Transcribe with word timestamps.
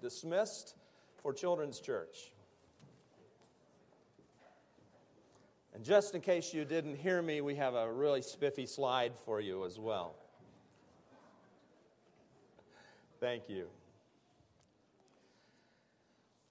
dismissed 0.00 0.74
for 1.22 1.32
Children's 1.32 1.80
Church. 1.80 2.32
And 5.74 5.84
just 5.84 6.14
in 6.14 6.20
case 6.20 6.52
you 6.52 6.64
didn't 6.64 6.96
hear 6.96 7.22
me, 7.22 7.40
we 7.40 7.54
have 7.54 7.74
a 7.74 7.92
really 7.92 8.22
spiffy 8.22 8.66
slide 8.66 9.12
for 9.24 9.40
you 9.40 9.64
as 9.64 9.78
well. 9.78 10.16
Thank 13.20 13.48
you. 13.48 13.66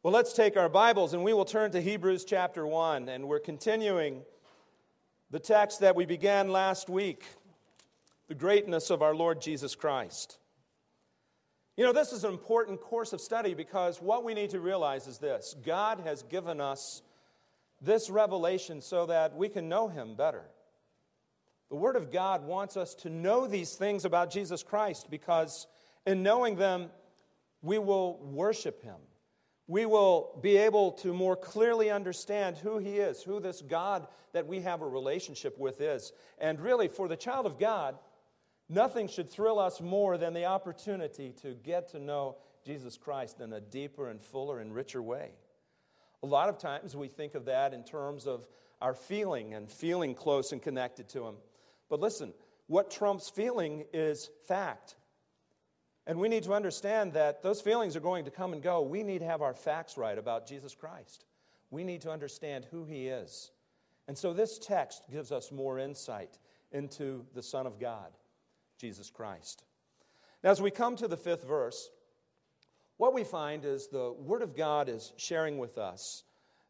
Well, 0.03 0.13
let's 0.13 0.33
take 0.33 0.55
our 0.55 0.69
Bibles 0.69 1.13
and 1.13 1.23
we 1.23 1.33
will 1.33 1.45
turn 1.45 1.71
to 1.71 1.81
Hebrews 1.81 2.23
chapter 2.23 2.65
1, 2.65 3.09
and 3.09 3.27
we're 3.27 3.39
continuing 3.39 4.21
the 5.31 5.39
text 5.39 5.81
that 5.81 5.95
we 5.95 6.05
began 6.05 6.49
last 6.49 6.89
week 6.89 7.25
the 8.27 8.35
greatness 8.35 8.89
of 8.89 9.01
our 9.01 9.15
Lord 9.15 9.41
Jesus 9.41 9.75
Christ. 9.75 10.37
You 11.77 11.83
know, 11.83 11.93
this 11.93 12.11
is 12.11 12.23
an 12.23 12.31
important 12.31 12.81
course 12.81 13.13
of 13.13 13.21
study 13.21 13.53
because 13.53 14.01
what 14.01 14.23
we 14.23 14.33
need 14.33 14.49
to 14.49 14.59
realize 14.59 15.05
is 15.05 15.19
this 15.19 15.55
God 15.63 15.99
has 15.99 16.23
given 16.23 16.59
us 16.59 17.03
this 17.79 18.09
revelation 18.09 18.81
so 18.81 19.05
that 19.05 19.35
we 19.35 19.47
can 19.47 19.69
know 19.69 19.87
Him 19.87 20.15
better. 20.15 20.41
The 21.69 21.75
Word 21.75 21.95
of 21.95 22.11
God 22.11 22.43
wants 22.43 22.77
us 22.77 22.95
to 22.95 23.11
know 23.11 23.45
these 23.45 23.75
things 23.75 24.05
about 24.05 24.31
Jesus 24.31 24.63
Christ 24.63 25.11
because 25.11 25.67
in 26.07 26.23
knowing 26.23 26.55
them, 26.55 26.89
we 27.61 27.77
will 27.77 28.17
worship 28.23 28.81
Him. 28.81 28.95
We 29.67 29.85
will 29.85 30.39
be 30.41 30.57
able 30.57 30.93
to 30.93 31.13
more 31.13 31.35
clearly 31.35 31.91
understand 31.91 32.57
who 32.57 32.79
He 32.79 32.97
is, 32.97 33.21
who 33.21 33.39
this 33.39 33.61
God 33.61 34.07
that 34.33 34.47
we 34.47 34.61
have 34.61 34.81
a 34.81 34.87
relationship 34.87 35.59
with 35.59 35.79
is. 35.79 36.11
And 36.39 36.59
really, 36.59 36.87
for 36.87 37.07
the 37.07 37.17
child 37.17 37.45
of 37.45 37.59
God, 37.59 37.99
nothing 38.69 39.07
should 39.07 39.29
thrill 39.29 39.59
us 39.59 39.81
more 39.81 40.17
than 40.17 40.33
the 40.33 40.45
opportunity 40.45 41.33
to 41.41 41.53
get 41.53 41.89
to 41.89 41.99
know 41.99 42.37
Jesus 42.65 42.97
Christ 42.97 43.39
in 43.39 43.53
a 43.53 43.61
deeper 43.61 44.09
and 44.09 44.21
fuller 44.21 44.59
and 44.59 44.73
richer 44.73 45.01
way. 45.01 45.31
A 46.23 46.27
lot 46.27 46.49
of 46.49 46.57
times 46.57 46.95
we 46.95 47.07
think 47.07 47.35
of 47.35 47.45
that 47.45 47.73
in 47.73 47.83
terms 47.83 48.27
of 48.27 48.47
our 48.81 48.93
feeling 48.93 49.53
and 49.53 49.71
feeling 49.71 50.13
close 50.13 50.51
and 50.51 50.61
connected 50.61 51.07
to 51.09 51.25
Him. 51.25 51.35
But 51.89 51.99
listen, 51.99 52.33
what 52.67 52.91
trumps 52.91 53.29
feeling 53.29 53.85
is 53.93 54.29
fact. 54.47 54.95
And 56.05 56.19
we 56.19 56.29
need 56.29 56.43
to 56.43 56.53
understand 56.53 57.13
that 57.13 57.43
those 57.43 57.61
feelings 57.61 57.95
are 57.95 58.01
going 58.01 58.25
to 58.25 58.31
come 58.31 58.53
and 58.53 58.61
go. 58.61 58.81
We 58.81 59.03
need 59.03 59.19
to 59.19 59.25
have 59.25 59.41
our 59.41 59.53
facts 59.53 59.97
right 59.97 60.17
about 60.17 60.47
Jesus 60.47 60.73
Christ. 60.73 61.25
We 61.69 61.83
need 61.83 62.01
to 62.01 62.11
understand 62.11 62.65
who 62.71 62.85
He 62.85 63.07
is. 63.07 63.51
And 64.07 64.17
so 64.17 64.33
this 64.33 64.57
text 64.57 65.03
gives 65.11 65.31
us 65.31 65.51
more 65.51 65.79
insight 65.79 66.37
into 66.71 67.25
the 67.33 67.43
Son 67.43 67.67
of 67.67 67.79
God, 67.79 68.11
Jesus 68.77 69.09
Christ. 69.09 69.63
Now, 70.43 70.51
as 70.51 70.61
we 70.61 70.71
come 70.71 70.95
to 70.97 71.07
the 71.07 71.17
fifth 71.17 71.45
verse, 71.45 71.89
what 72.97 73.13
we 73.13 73.23
find 73.23 73.65
is 73.65 73.87
the 73.87 74.11
Word 74.11 74.41
of 74.41 74.55
God 74.55 74.89
is 74.89 75.13
sharing 75.17 75.57
with 75.57 75.77
us 75.77 76.23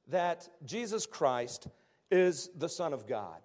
that 0.10 0.48
Jesus 0.66 1.06
Christ 1.06 1.68
is 2.10 2.50
the 2.56 2.70
Son 2.70 2.94
of 2.94 3.08
God. 3.08 3.42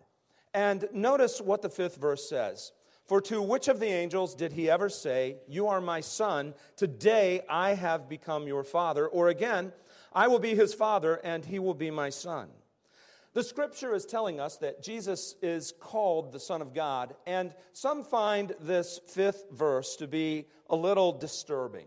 And 0.54 0.88
notice 0.92 1.40
what 1.40 1.62
the 1.62 1.68
fifth 1.68 1.96
verse 1.96 2.28
says. 2.28 2.72
For 3.06 3.20
to 3.22 3.42
which 3.42 3.68
of 3.68 3.80
the 3.80 3.86
angels 3.86 4.34
did 4.34 4.52
he 4.52 4.70
ever 4.70 4.88
say, 4.88 5.36
You 5.48 5.68
are 5.68 5.80
my 5.80 6.00
son, 6.00 6.54
today 6.76 7.42
I 7.48 7.74
have 7.74 8.08
become 8.08 8.46
your 8.46 8.64
father? 8.64 9.06
Or 9.06 9.28
again, 9.28 9.72
I 10.12 10.28
will 10.28 10.38
be 10.38 10.54
his 10.54 10.72
father, 10.72 11.20
and 11.24 11.44
he 11.44 11.58
will 11.58 11.74
be 11.74 11.90
my 11.90 12.10
son. 12.10 12.48
The 13.34 13.42
scripture 13.42 13.94
is 13.94 14.04
telling 14.04 14.40
us 14.40 14.58
that 14.58 14.82
Jesus 14.82 15.34
is 15.40 15.72
called 15.80 16.32
the 16.32 16.40
Son 16.40 16.60
of 16.60 16.74
God, 16.74 17.14
and 17.26 17.54
some 17.72 18.04
find 18.04 18.52
this 18.60 19.00
fifth 19.08 19.46
verse 19.50 19.96
to 19.96 20.06
be 20.06 20.46
a 20.68 20.76
little 20.76 21.12
disturbing 21.12 21.86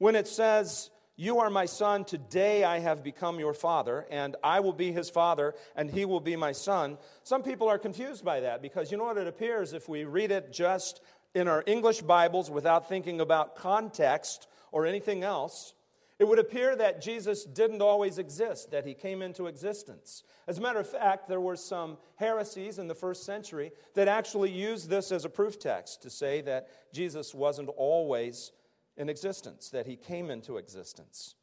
when 0.00 0.16
it 0.16 0.26
says, 0.26 0.90
You 1.16 1.38
are 1.38 1.50
my 1.50 1.66
son, 1.66 2.04
today 2.04 2.64
I 2.64 2.80
have 2.80 3.04
become 3.04 3.38
your 3.38 3.54
father, 3.54 4.06
and 4.10 4.34
I 4.42 4.60
will 4.60 4.72
be 4.72 4.92
his 4.92 5.08
father, 5.08 5.54
and 5.76 5.90
he 5.90 6.04
will 6.04 6.20
be 6.20 6.36
my 6.36 6.52
son. 6.52 6.98
Some 7.22 7.42
people 7.42 7.68
are 7.68 7.78
confused 7.78 8.24
by 8.24 8.40
that 8.40 8.60
because 8.60 8.90
you 8.90 8.98
know 8.98 9.04
what 9.04 9.18
it 9.18 9.28
appears 9.28 9.72
if 9.72 9.88
we 9.88 10.04
read 10.04 10.30
it 10.30 10.52
just 10.52 11.00
in 11.34 11.48
our 11.48 11.62
English 11.66 12.02
Bibles 12.02 12.50
without 12.50 12.88
thinking 12.88 13.20
about 13.20 13.56
context 13.56 14.48
or 14.72 14.86
anything 14.86 15.22
else. 15.22 15.74
It 16.20 16.28
would 16.28 16.38
appear 16.38 16.76
that 16.76 17.00
Jesus 17.00 17.44
didn't 17.44 17.80
always 17.80 18.18
exist, 18.18 18.70
that 18.72 18.84
he 18.84 18.92
came 18.92 19.22
into 19.22 19.46
existence. 19.46 20.22
As 20.46 20.58
a 20.58 20.60
matter 20.60 20.78
of 20.78 20.86
fact, 20.86 21.28
there 21.28 21.40
were 21.40 21.56
some 21.56 21.96
heresies 22.16 22.78
in 22.78 22.88
the 22.88 22.94
first 22.94 23.24
century 23.24 23.72
that 23.94 24.06
actually 24.06 24.50
used 24.50 24.90
this 24.90 25.12
as 25.12 25.24
a 25.24 25.30
proof 25.30 25.58
text 25.58 26.02
to 26.02 26.10
say 26.10 26.42
that 26.42 26.68
Jesus 26.92 27.34
wasn't 27.34 27.70
always 27.70 28.52
in 28.98 29.08
existence, 29.08 29.70
that 29.70 29.86
he 29.86 29.96
came 29.96 30.30
into 30.30 30.58
existence. 30.58 31.36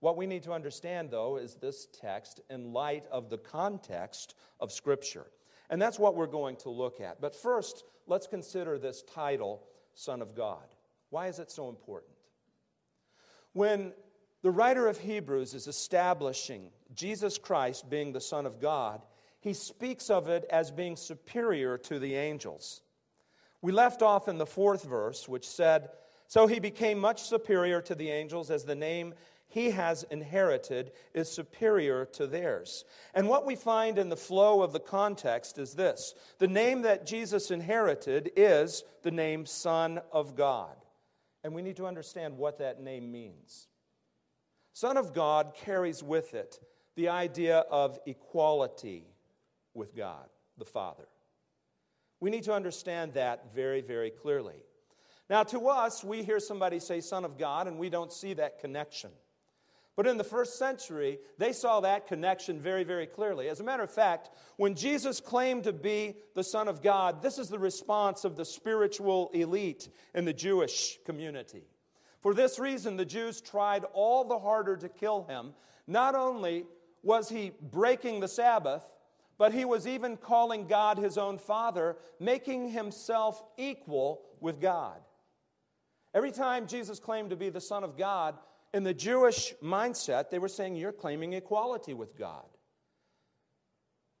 What 0.00 0.18
we 0.18 0.26
need 0.26 0.42
to 0.42 0.52
understand, 0.52 1.10
though, 1.10 1.38
is 1.38 1.54
this 1.54 1.88
text 1.98 2.42
in 2.50 2.74
light 2.74 3.06
of 3.10 3.30
the 3.30 3.38
context 3.38 4.34
of 4.60 4.72
Scripture. 4.72 5.24
And 5.70 5.80
that's 5.80 5.98
what 5.98 6.14
we're 6.14 6.26
going 6.26 6.56
to 6.56 6.68
look 6.68 7.00
at. 7.00 7.18
But 7.22 7.34
first, 7.34 7.82
let's 8.06 8.26
consider 8.26 8.78
this 8.78 9.02
title, 9.02 9.62
Son 9.94 10.20
of 10.20 10.34
God. 10.34 10.66
Why 11.08 11.28
is 11.28 11.38
it 11.38 11.50
so 11.50 11.70
important? 11.70 12.12
When 13.54 13.94
the 14.42 14.50
writer 14.50 14.86
of 14.86 14.98
Hebrews 14.98 15.54
is 15.54 15.66
establishing 15.66 16.70
Jesus 16.94 17.38
Christ 17.38 17.90
being 17.90 18.12
the 18.12 18.20
Son 18.20 18.46
of 18.46 18.60
God, 18.60 19.02
he 19.40 19.52
speaks 19.52 20.10
of 20.10 20.28
it 20.28 20.44
as 20.50 20.70
being 20.70 20.96
superior 20.96 21.78
to 21.78 21.98
the 21.98 22.14
angels. 22.14 22.82
We 23.62 23.72
left 23.72 24.02
off 24.02 24.28
in 24.28 24.38
the 24.38 24.46
fourth 24.46 24.84
verse, 24.84 25.28
which 25.28 25.48
said, 25.48 25.90
so 26.28 26.46
he 26.46 26.60
became 26.60 26.98
much 26.98 27.22
superior 27.22 27.80
to 27.82 27.94
the 27.94 28.10
angels 28.10 28.50
as 28.50 28.64
the 28.64 28.74
name 28.74 29.14
he 29.48 29.70
has 29.70 30.02
inherited 30.10 30.92
is 31.14 31.30
superior 31.32 32.04
to 32.04 32.26
theirs. 32.26 32.84
And 33.14 33.28
what 33.28 33.46
we 33.46 33.56
find 33.56 33.98
in 33.98 34.10
the 34.10 34.16
flow 34.16 34.62
of 34.62 34.72
the 34.72 34.80
context 34.80 35.58
is 35.58 35.74
this 35.74 36.14
the 36.38 36.46
name 36.46 36.82
that 36.82 37.06
Jesus 37.06 37.50
inherited 37.50 38.30
is 38.36 38.84
the 39.02 39.10
name 39.10 39.46
Son 39.46 40.00
of 40.12 40.36
God. 40.36 40.76
And 41.42 41.54
we 41.54 41.62
need 41.62 41.76
to 41.76 41.86
understand 41.86 42.36
what 42.36 42.58
that 42.58 42.82
name 42.82 43.10
means. 43.10 43.68
Son 44.78 44.96
of 44.96 45.12
God 45.12 45.54
carries 45.56 46.04
with 46.04 46.34
it 46.34 46.60
the 46.94 47.08
idea 47.08 47.64
of 47.68 47.98
equality 48.06 49.08
with 49.74 49.92
God, 49.96 50.28
the 50.56 50.64
Father. 50.64 51.08
We 52.20 52.30
need 52.30 52.44
to 52.44 52.54
understand 52.54 53.14
that 53.14 53.52
very, 53.52 53.80
very 53.80 54.10
clearly. 54.10 54.62
Now, 55.28 55.42
to 55.42 55.66
us, 55.66 56.04
we 56.04 56.22
hear 56.22 56.38
somebody 56.38 56.78
say 56.78 57.00
Son 57.00 57.24
of 57.24 57.36
God, 57.36 57.66
and 57.66 57.76
we 57.76 57.90
don't 57.90 58.12
see 58.12 58.34
that 58.34 58.60
connection. 58.60 59.10
But 59.96 60.06
in 60.06 60.16
the 60.16 60.22
first 60.22 60.60
century, 60.60 61.18
they 61.38 61.52
saw 61.52 61.80
that 61.80 62.06
connection 62.06 62.60
very, 62.60 62.84
very 62.84 63.08
clearly. 63.08 63.48
As 63.48 63.58
a 63.58 63.64
matter 63.64 63.82
of 63.82 63.90
fact, 63.90 64.30
when 64.58 64.76
Jesus 64.76 65.18
claimed 65.18 65.64
to 65.64 65.72
be 65.72 66.14
the 66.36 66.44
Son 66.44 66.68
of 66.68 66.82
God, 66.84 67.20
this 67.20 67.38
is 67.38 67.48
the 67.48 67.58
response 67.58 68.24
of 68.24 68.36
the 68.36 68.44
spiritual 68.44 69.30
elite 69.34 69.88
in 70.14 70.24
the 70.24 70.32
Jewish 70.32 71.00
community. 71.04 71.64
For 72.20 72.34
this 72.34 72.58
reason, 72.58 72.96
the 72.96 73.04
Jews 73.04 73.40
tried 73.40 73.84
all 73.92 74.24
the 74.24 74.38
harder 74.38 74.76
to 74.76 74.88
kill 74.88 75.24
him. 75.24 75.54
Not 75.86 76.14
only 76.14 76.64
was 77.02 77.28
he 77.28 77.52
breaking 77.70 78.20
the 78.20 78.28
Sabbath, 78.28 78.82
but 79.38 79.54
he 79.54 79.64
was 79.64 79.86
even 79.86 80.16
calling 80.16 80.66
God 80.66 80.98
his 80.98 81.16
own 81.16 81.38
Father, 81.38 81.96
making 82.18 82.70
himself 82.70 83.42
equal 83.56 84.22
with 84.40 84.60
God. 84.60 85.00
Every 86.12 86.32
time 86.32 86.66
Jesus 86.66 86.98
claimed 86.98 87.30
to 87.30 87.36
be 87.36 87.48
the 87.48 87.60
Son 87.60 87.84
of 87.84 87.96
God, 87.96 88.36
in 88.74 88.82
the 88.82 88.94
Jewish 88.94 89.54
mindset, 89.62 90.30
they 90.30 90.38
were 90.38 90.48
saying, 90.48 90.76
You're 90.76 90.92
claiming 90.92 91.34
equality 91.34 91.94
with 91.94 92.18
God. 92.18 92.44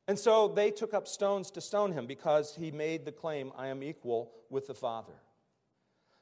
And 0.06 0.18
so 0.18 0.48
they 0.48 0.70
took 0.70 0.94
up 0.94 1.06
stones 1.06 1.50
to 1.50 1.60
stone 1.60 1.92
him 1.92 2.06
because 2.06 2.54
he 2.54 2.70
made 2.70 3.04
the 3.04 3.12
claim, 3.12 3.52
I 3.58 3.66
am 3.66 3.82
equal 3.82 4.32
with 4.48 4.66
the 4.66 4.74
Father. 4.74 5.12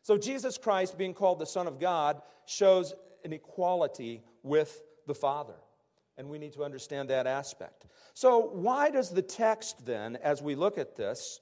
So 0.06 0.17
Jesus 0.17 0.56
Christ, 0.56 0.97
being 0.97 1.15
called 1.15 1.41
the 1.41 1.47
Son 1.47 1.67
of 1.67 1.81
God, 1.81 2.22
shows 2.44 2.94
an 3.25 3.33
equality 3.33 4.23
with 4.44 4.81
the 5.08 5.17
Father. 5.17 5.56
And 6.17 6.29
we 6.29 6.38
need 6.38 6.53
to 6.53 6.62
understand 6.62 7.11
that 7.11 7.26
aspect. 7.26 7.87
So, 8.14 8.38
why 8.38 8.91
does 8.91 9.11
the 9.11 9.20
text 9.20 9.85
then, 9.85 10.14
as 10.23 10.41
we 10.41 10.55
look 10.55 10.79
at 10.79 10.94
this, 10.94 11.41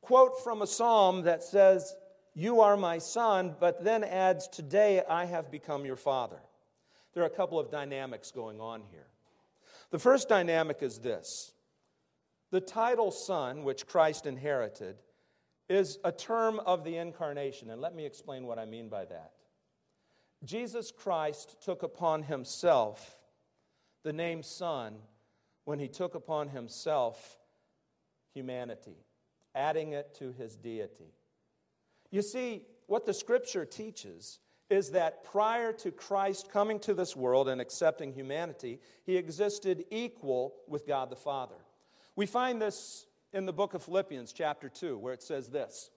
quote 0.00 0.44
from 0.44 0.62
a 0.62 0.66
psalm 0.66 1.22
that 1.22 1.42
says, 1.42 1.96
you 2.34 2.60
are 2.60 2.76
my 2.76 2.98
son, 2.98 3.56
but 3.58 3.82
then 3.82 4.04
adds, 4.04 4.46
Today 4.46 5.02
I 5.08 5.24
have 5.24 5.50
become 5.50 5.84
your 5.84 5.96
father. 5.96 6.38
There 7.14 7.24
are 7.24 7.26
a 7.26 7.30
couple 7.30 7.58
of 7.58 7.68
dynamics 7.68 8.30
going 8.30 8.60
on 8.60 8.82
here. 8.92 9.08
The 9.90 9.98
first 9.98 10.28
dynamic 10.28 10.84
is 10.84 11.00
this 11.00 11.52
the 12.52 12.60
title 12.60 13.10
son, 13.10 13.64
which 13.64 13.88
Christ 13.88 14.26
inherited, 14.26 14.98
is 15.70 16.00
a 16.04 16.10
term 16.10 16.58
of 16.66 16.82
the 16.82 16.96
incarnation. 16.96 17.70
And 17.70 17.80
let 17.80 17.94
me 17.94 18.04
explain 18.04 18.44
what 18.44 18.58
I 18.58 18.64
mean 18.66 18.88
by 18.88 19.04
that. 19.04 19.30
Jesus 20.44 20.90
Christ 20.90 21.62
took 21.62 21.84
upon 21.84 22.24
himself 22.24 23.22
the 24.02 24.12
name 24.12 24.42
Son 24.42 24.96
when 25.64 25.78
he 25.78 25.86
took 25.86 26.16
upon 26.16 26.48
himself 26.48 27.38
humanity, 28.34 28.96
adding 29.54 29.92
it 29.92 30.14
to 30.16 30.32
his 30.32 30.56
deity. 30.56 31.14
You 32.10 32.22
see, 32.22 32.62
what 32.86 33.06
the 33.06 33.14
scripture 33.14 33.64
teaches 33.64 34.40
is 34.70 34.90
that 34.90 35.22
prior 35.22 35.72
to 35.74 35.92
Christ 35.92 36.50
coming 36.50 36.80
to 36.80 36.94
this 36.94 37.14
world 37.14 37.48
and 37.48 37.60
accepting 37.60 38.12
humanity, 38.12 38.80
he 39.04 39.16
existed 39.16 39.84
equal 39.90 40.54
with 40.66 40.86
God 40.86 41.10
the 41.10 41.16
Father. 41.16 41.56
We 42.16 42.26
find 42.26 42.60
this 42.60 43.06
in 43.32 43.46
the 43.46 43.52
book 43.52 43.74
of 43.74 43.82
Philippians, 43.82 44.32
chapter 44.32 44.68
2, 44.68 44.98
where 44.98 45.14
it 45.14 45.22
says 45.22 45.48
this 45.48 45.90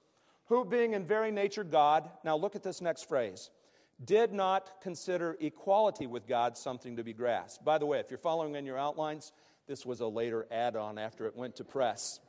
Who, 0.45 0.65
being 0.65 0.93
in 0.93 1.05
very 1.05 1.31
nature 1.31 1.63
God, 1.63 2.09
now 2.23 2.35
look 2.35 2.55
at 2.55 2.63
this 2.63 2.81
next 2.81 3.07
phrase, 3.07 3.49
did 4.03 4.33
not 4.33 4.81
consider 4.81 5.37
equality 5.39 6.07
with 6.07 6.27
God 6.27 6.57
something 6.57 6.95
to 6.97 7.03
be 7.03 7.13
grasped. 7.13 7.63
By 7.63 7.77
the 7.77 7.85
way, 7.85 7.99
if 7.99 8.09
you're 8.09 8.17
following 8.17 8.55
in 8.55 8.65
your 8.65 8.77
outlines, 8.77 9.31
this 9.67 9.85
was 9.85 10.01
a 10.01 10.07
later 10.07 10.45
add 10.51 10.75
on 10.75 10.97
after 10.97 11.25
it 11.25 11.35
went 11.35 11.55
to 11.57 11.63
press. 11.63 12.19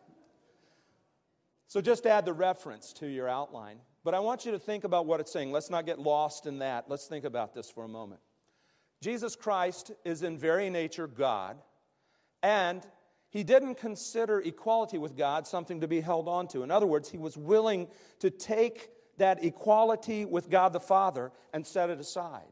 So 1.66 1.80
just 1.80 2.06
add 2.06 2.24
the 2.24 2.32
reference 2.32 2.92
to 2.94 3.06
your 3.06 3.28
outline. 3.28 3.78
But 4.04 4.14
I 4.14 4.20
want 4.20 4.44
you 4.44 4.52
to 4.52 4.58
think 4.58 4.84
about 4.84 5.06
what 5.06 5.18
it's 5.18 5.32
saying. 5.32 5.50
Let's 5.50 5.70
not 5.70 5.86
get 5.86 5.98
lost 5.98 6.46
in 6.46 6.58
that. 6.58 6.84
Let's 6.88 7.06
think 7.06 7.24
about 7.24 7.54
this 7.54 7.70
for 7.70 7.84
a 7.84 7.88
moment. 7.88 8.20
Jesus 9.00 9.34
Christ 9.34 9.90
is 10.04 10.22
in 10.22 10.38
very 10.38 10.70
nature 10.70 11.06
God, 11.06 11.56
and 12.42 12.86
he 13.34 13.42
didn't 13.42 13.74
consider 13.74 14.38
equality 14.38 14.96
with 14.96 15.16
God 15.16 15.48
something 15.48 15.80
to 15.80 15.88
be 15.88 16.00
held 16.00 16.28
on 16.28 16.46
to. 16.48 16.62
In 16.62 16.70
other 16.70 16.86
words, 16.86 17.10
he 17.10 17.18
was 17.18 17.36
willing 17.36 17.88
to 18.20 18.30
take 18.30 18.90
that 19.18 19.42
equality 19.42 20.24
with 20.24 20.48
God 20.48 20.72
the 20.72 20.78
Father 20.78 21.32
and 21.52 21.66
set 21.66 21.90
it 21.90 21.98
aside. 21.98 22.46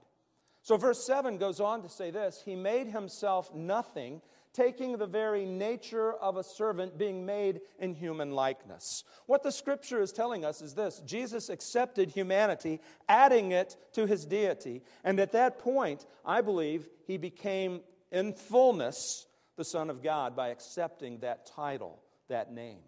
So, 0.60 0.76
verse 0.76 1.06
7 1.06 1.38
goes 1.38 1.60
on 1.60 1.82
to 1.82 1.88
say 1.88 2.10
this 2.10 2.42
He 2.44 2.56
made 2.56 2.88
himself 2.88 3.54
nothing 3.54 4.22
taking 4.52 4.98
the 4.98 5.06
very 5.06 5.46
nature 5.46 6.14
of 6.14 6.36
a 6.36 6.42
servant, 6.42 6.98
being 6.98 7.24
made 7.24 7.60
in 7.78 7.94
human 7.94 8.32
likeness. 8.32 9.04
What 9.26 9.44
the 9.44 9.52
scripture 9.52 10.02
is 10.02 10.10
telling 10.10 10.44
us 10.44 10.60
is 10.60 10.74
this 10.74 11.00
Jesus 11.06 11.48
accepted 11.48 12.10
humanity, 12.10 12.80
adding 13.08 13.52
it 13.52 13.76
to 13.92 14.08
his 14.08 14.26
deity. 14.26 14.82
And 15.04 15.20
at 15.20 15.30
that 15.30 15.60
point, 15.60 16.06
I 16.24 16.40
believe 16.40 16.88
he 17.06 17.18
became 17.18 17.82
in 18.10 18.32
fullness 18.34 19.28
the 19.56 19.64
Son 19.64 19.90
of 19.90 20.02
God 20.02 20.34
by 20.34 20.48
accepting 20.48 21.18
that 21.18 21.46
title, 21.46 22.00
that 22.28 22.52
name. 22.52 22.80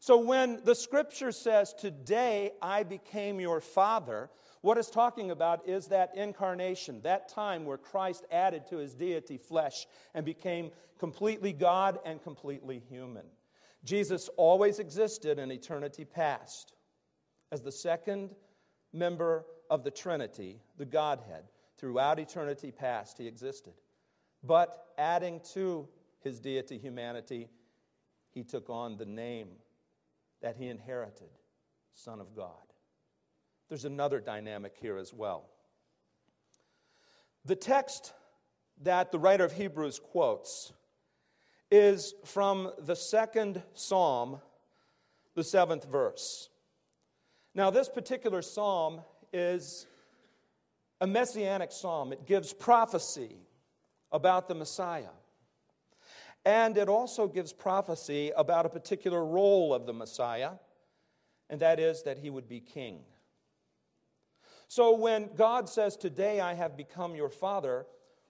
So 0.00 0.18
when 0.18 0.60
the 0.64 0.74
scripture 0.74 1.32
says, 1.32 1.72
Today 1.72 2.52
I 2.60 2.82
became 2.82 3.40
your 3.40 3.60
father, 3.60 4.28
what 4.60 4.78
it's 4.78 4.90
talking 4.90 5.30
about 5.30 5.66
is 5.68 5.86
that 5.88 6.16
incarnation, 6.16 7.00
that 7.02 7.28
time 7.28 7.64
where 7.64 7.78
Christ 7.78 8.24
added 8.30 8.66
to 8.68 8.76
his 8.76 8.94
deity 8.94 9.38
flesh 9.38 9.86
and 10.14 10.24
became 10.24 10.70
completely 10.98 11.52
God 11.52 11.98
and 12.04 12.22
completely 12.22 12.82
human. 12.88 13.24
Jesus 13.84 14.30
always 14.36 14.78
existed 14.78 15.38
in 15.38 15.50
eternity 15.50 16.04
past 16.04 16.74
as 17.52 17.60
the 17.60 17.72
second 17.72 18.34
member 18.92 19.44
of 19.70 19.84
the 19.84 19.90
Trinity, 19.90 20.60
the 20.78 20.86
Godhead. 20.86 21.44
Throughout 21.76 22.18
eternity 22.18 22.72
past, 22.72 23.18
he 23.18 23.26
existed. 23.26 23.74
But 24.46 24.86
adding 24.98 25.40
to 25.54 25.88
his 26.20 26.40
deity 26.40 26.78
humanity, 26.78 27.48
he 28.30 28.42
took 28.42 28.68
on 28.68 28.96
the 28.96 29.06
name 29.06 29.48
that 30.42 30.56
he 30.56 30.68
inherited 30.68 31.30
Son 31.94 32.20
of 32.20 32.34
God. 32.34 32.50
There's 33.68 33.84
another 33.84 34.20
dynamic 34.20 34.74
here 34.80 34.98
as 34.98 35.12
well. 35.12 35.48
The 37.44 37.56
text 37.56 38.12
that 38.82 39.12
the 39.12 39.18
writer 39.18 39.44
of 39.44 39.52
Hebrews 39.52 40.00
quotes 40.00 40.72
is 41.70 42.14
from 42.24 42.72
the 42.78 42.96
second 42.96 43.62
psalm, 43.74 44.40
the 45.34 45.44
seventh 45.44 45.84
verse. 45.84 46.48
Now, 47.54 47.70
this 47.70 47.88
particular 47.88 48.42
psalm 48.42 49.00
is 49.32 49.86
a 51.00 51.06
messianic 51.06 51.72
psalm, 51.72 52.12
it 52.12 52.26
gives 52.26 52.52
prophecy 52.52 53.36
about 54.14 54.48
the 54.48 54.54
Messiah. 54.54 55.12
And 56.46 56.78
it 56.78 56.88
also 56.88 57.26
gives 57.26 57.52
prophecy 57.52 58.32
about 58.36 58.64
a 58.64 58.68
particular 58.68 59.24
role 59.24 59.74
of 59.74 59.86
the 59.86 59.92
Messiah, 59.92 60.52
and 61.50 61.60
that 61.60 61.80
is 61.80 62.02
that 62.04 62.18
he 62.18 62.30
would 62.30 62.48
be 62.48 62.60
king. 62.60 63.00
So 64.68 64.94
when 64.94 65.30
God 65.36 65.68
says, 65.68 65.96
Today 65.96 66.40
I 66.40 66.54
have 66.54 66.76
become 66.76 67.14
your 67.14 67.28
father, 67.28 67.86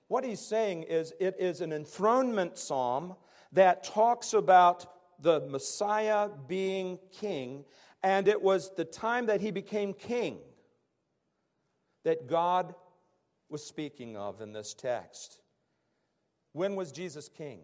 what 0.09 0.25
he's 0.25 0.41
saying 0.41 0.85
is 0.85 1.13
it 1.21 1.37
is 1.39 1.61
an 1.61 1.73
enthronement 1.73 2.59
psalm 2.59 3.15
that 3.53 3.85
talks 3.85 4.33
about 4.33 4.87
the 5.21 5.41
Messiah 5.41 6.29
being 6.49 6.99
king, 7.13 7.65
and 8.03 8.27
it 8.27 8.41
was 8.41 8.71
the 8.77 8.85
time 8.85 9.27
that 9.27 9.41
he 9.41 9.51
became 9.51 9.93
king 9.93 10.39
that 12.05 12.27
God 12.27 12.75
was 13.49 13.65
speaking 13.65 14.17
of 14.17 14.41
in 14.41 14.53
this 14.53 14.75
text. 14.75 15.41
When 16.55 16.77
was 16.77 16.93
Jesus 16.93 17.29
king? 17.29 17.59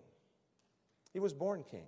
He 1.13 1.21
was 1.21 1.33
born 1.33 1.65
king. 1.71 1.87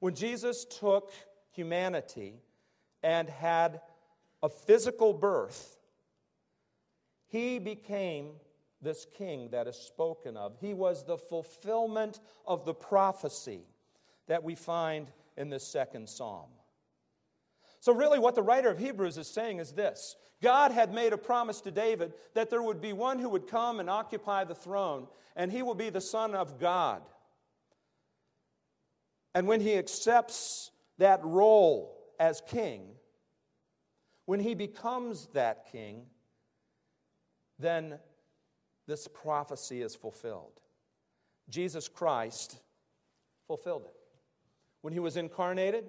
When 0.00 0.14
Jesus 0.14 0.64
took 0.64 1.12
humanity 1.52 2.42
and 3.02 3.28
had 3.28 3.80
a 4.42 4.48
physical 4.48 5.14
birth, 5.14 5.78
he 7.28 7.60
became 7.60 8.32
this 8.82 9.06
king 9.16 9.50
that 9.50 9.68
is 9.68 9.76
spoken 9.76 10.36
of. 10.36 10.56
He 10.60 10.74
was 10.74 11.04
the 11.04 11.18
fulfillment 11.18 12.18
of 12.44 12.64
the 12.64 12.74
prophecy 12.74 13.62
that 14.26 14.42
we 14.42 14.56
find 14.56 15.12
in 15.36 15.50
this 15.50 15.66
second 15.66 16.08
psalm. 16.08 16.48
So, 17.80 17.94
really, 17.94 18.18
what 18.18 18.34
the 18.34 18.42
writer 18.42 18.70
of 18.70 18.78
Hebrews 18.78 19.18
is 19.18 19.26
saying 19.26 19.58
is 19.58 19.72
this 19.72 20.16
God 20.42 20.70
had 20.70 20.94
made 20.94 21.12
a 21.12 21.18
promise 21.18 21.60
to 21.62 21.70
David 21.70 22.12
that 22.34 22.50
there 22.50 22.62
would 22.62 22.80
be 22.80 22.92
one 22.92 23.18
who 23.18 23.28
would 23.30 23.46
come 23.46 23.80
and 23.80 23.90
occupy 23.90 24.44
the 24.44 24.54
throne, 24.54 25.06
and 25.34 25.50
he 25.50 25.62
will 25.62 25.74
be 25.74 25.90
the 25.90 26.00
Son 26.00 26.34
of 26.34 26.58
God. 26.58 27.02
And 29.34 29.46
when 29.46 29.60
he 29.60 29.76
accepts 29.76 30.70
that 30.98 31.24
role 31.24 31.96
as 32.18 32.42
king, 32.46 32.82
when 34.26 34.40
he 34.40 34.54
becomes 34.54 35.28
that 35.34 35.70
king, 35.70 36.06
then 37.58 37.98
this 38.86 39.08
prophecy 39.08 39.82
is 39.82 39.94
fulfilled. 39.94 40.60
Jesus 41.48 41.88
Christ 41.88 42.58
fulfilled 43.46 43.84
it. 43.86 43.94
When 44.82 44.92
he 44.92 44.98
was 44.98 45.16
incarnated, 45.16 45.84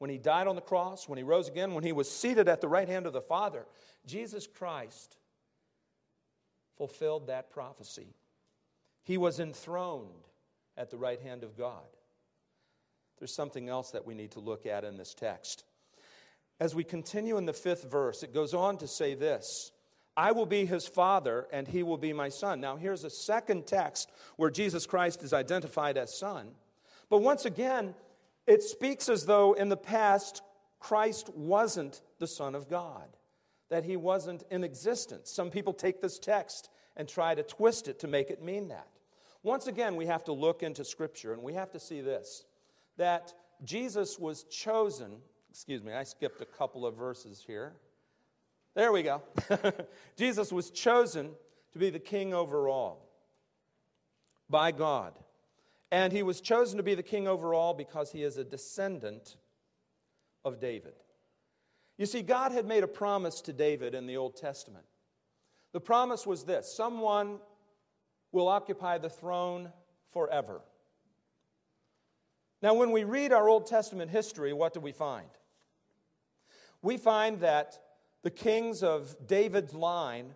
when 0.00 0.08
he 0.08 0.16
died 0.16 0.46
on 0.46 0.56
the 0.56 0.62
cross, 0.62 1.06
when 1.06 1.18
he 1.18 1.22
rose 1.22 1.46
again, 1.46 1.74
when 1.74 1.84
he 1.84 1.92
was 1.92 2.10
seated 2.10 2.48
at 2.48 2.62
the 2.62 2.68
right 2.68 2.88
hand 2.88 3.04
of 3.04 3.12
the 3.12 3.20
Father, 3.20 3.66
Jesus 4.06 4.46
Christ 4.46 5.18
fulfilled 6.78 7.26
that 7.26 7.50
prophecy. 7.50 8.14
He 9.02 9.18
was 9.18 9.38
enthroned 9.38 10.26
at 10.74 10.90
the 10.90 10.96
right 10.96 11.20
hand 11.20 11.44
of 11.44 11.54
God. 11.54 11.84
There's 13.18 13.34
something 13.34 13.68
else 13.68 13.90
that 13.90 14.06
we 14.06 14.14
need 14.14 14.30
to 14.30 14.40
look 14.40 14.64
at 14.64 14.84
in 14.84 14.96
this 14.96 15.12
text. 15.12 15.64
As 16.58 16.74
we 16.74 16.82
continue 16.82 17.36
in 17.36 17.44
the 17.44 17.52
fifth 17.52 17.84
verse, 17.90 18.22
it 18.22 18.32
goes 18.32 18.54
on 18.54 18.78
to 18.78 18.88
say 18.88 19.14
this 19.14 19.70
I 20.16 20.32
will 20.32 20.46
be 20.46 20.64
his 20.64 20.86
father, 20.86 21.46
and 21.52 21.68
he 21.68 21.82
will 21.82 21.98
be 21.98 22.14
my 22.14 22.30
son. 22.30 22.58
Now, 22.58 22.76
here's 22.76 23.04
a 23.04 23.10
second 23.10 23.66
text 23.66 24.10
where 24.36 24.50
Jesus 24.50 24.86
Christ 24.86 25.22
is 25.22 25.34
identified 25.34 25.98
as 25.98 26.18
son. 26.18 26.52
But 27.10 27.18
once 27.18 27.44
again, 27.44 27.94
it 28.50 28.62
speaks 28.62 29.08
as 29.08 29.26
though 29.26 29.52
in 29.52 29.68
the 29.68 29.76
past, 29.76 30.42
Christ 30.78 31.30
wasn't 31.34 32.00
the 32.18 32.26
Son 32.26 32.54
of 32.54 32.68
God, 32.68 33.16
that 33.68 33.84
he 33.84 33.96
wasn't 33.96 34.42
in 34.50 34.64
existence. 34.64 35.30
Some 35.30 35.50
people 35.50 35.72
take 35.72 36.00
this 36.00 36.18
text 36.18 36.68
and 36.96 37.08
try 37.08 37.34
to 37.34 37.42
twist 37.42 37.88
it 37.88 38.00
to 38.00 38.08
make 38.08 38.30
it 38.30 38.42
mean 38.42 38.68
that. 38.68 38.88
Once 39.42 39.66
again, 39.66 39.96
we 39.96 40.06
have 40.06 40.24
to 40.24 40.32
look 40.32 40.62
into 40.62 40.84
Scripture 40.84 41.32
and 41.32 41.42
we 41.42 41.54
have 41.54 41.70
to 41.72 41.80
see 41.80 42.00
this 42.00 42.44
that 42.96 43.32
Jesus 43.64 44.18
was 44.18 44.42
chosen 44.44 45.22
excuse 45.50 45.82
me, 45.82 45.92
I 45.92 46.04
skipped 46.04 46.40
a 46.40 46.46
couple 46.46 46.86
of 46.86 46.94
verses 46.94 47.42
here. 47.44 47.72
There 48.74 48.92
we 48.92 49.02
go. 49.02 49.22
Jesus 50.16 50.52
was 50.52 50.70
chosen 50.70 51.30
to 51.72 51.78
be 51.78 51.90
the 51.90 51.98
king 51.98 52.32
over 52.32 52.68
all 52.68 53.08
by 54.48 54.70
God. 54.70 55.12
And 55.90 56.12
he 56.12 56.22
was 56.22 56.40
chosen 56.40 56.76
to 56.76 56.82
be 56.82 56.94
the 56.94 57.02
king 57.02 57.26
over 57.26 57.52
all 57.52 57.74
because 57.74 58.12
he 58.12 58.22
is 58.22 58.36
a 58.36 58.44
descendant 58.44 59.36
of 60.44 60.60
David. 60.60 60.94
You 61.98 62.06
see, 62.06 62.22
God 62.22 62.52
had 62.52 62.66
made 62.66 62.84
a 62.84 62.88
promise 62.88 63.40
to 63.42 63.52
David 63.52 63.94
in 63.94 64.06
the 64.06 64.16
Old 64.16 64.36
Testament. 64.36 64.84
The 65.72 65.80
promise 65.80 66.26
was 66.26 66.44
this 66.44 66.72
someone 66.72 67.38
will 68.32 68.48
occupy 68.48 68.98
the 68.98 69.10
throne 69.10 69.72
forever. 70.12 70.60
Now, 72.62 72.74
when 72.74 72.90
we 72.90 73.04
read 73.04 73.32
our 73.32 73.48
Old 73.48 73.66
Testament 73.66 74.10
history, 74.10 74.52
what 74.52 74.74
do 74.74 74.80
we 74.80 74.92
find? 74.92 75.28
we 76.82 76.96
find 76.96 77.40
that 77.40 77.78
the 78.22 78.30
kings 78.30 78.82
of 78.82 79.16
David's 79.26 79.74
line 79.74 80.34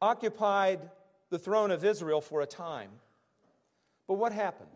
occupied 0.00 0.90
the 1.30 1.38
throne 1.38 1.70
of 1.70 1.84
Israel 1.84 2.20
for 2.20 2.40
a 2.40 2.46
time. 2.46 2.90
But 4.08 4.14
what 4.14 4.32
happened? 4.32 4.70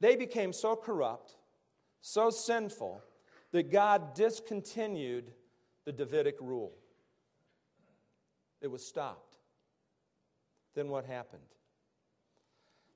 They 0.00 0.14
became 0.14 0.52
so 0.52 0.76
corrupt, 0.76 1.34
so 2.02 2.30
sinful, 2.30 3.02
that 3.50 3.72
God 3.72 4.14
discontinued 4.14 5.32
the 5.84 5.92
Davidic 5.92 6.36
rule. 6.40 6.74
It 8.60 8.68
was 8.68 8.86
stopped. 8.86 9.38
Then 10.74 10.88
what 10.88 11.06
happened? 11.06 11.42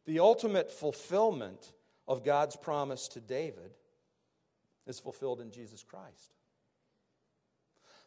The 0.05 0.21
ultimate 0.21 0.71
fulfillment 0.71 1.73
of 2.07 2.25
God's 2.25 2.57
promise 2.57 3.09
to 3.09 3.21
David 3.21 3.73
is 4.87 4.99
fulfilled 4.99 5.41
in 5.41 5.51
Jesus 5.51 5.83
Christ. 5.83 6.35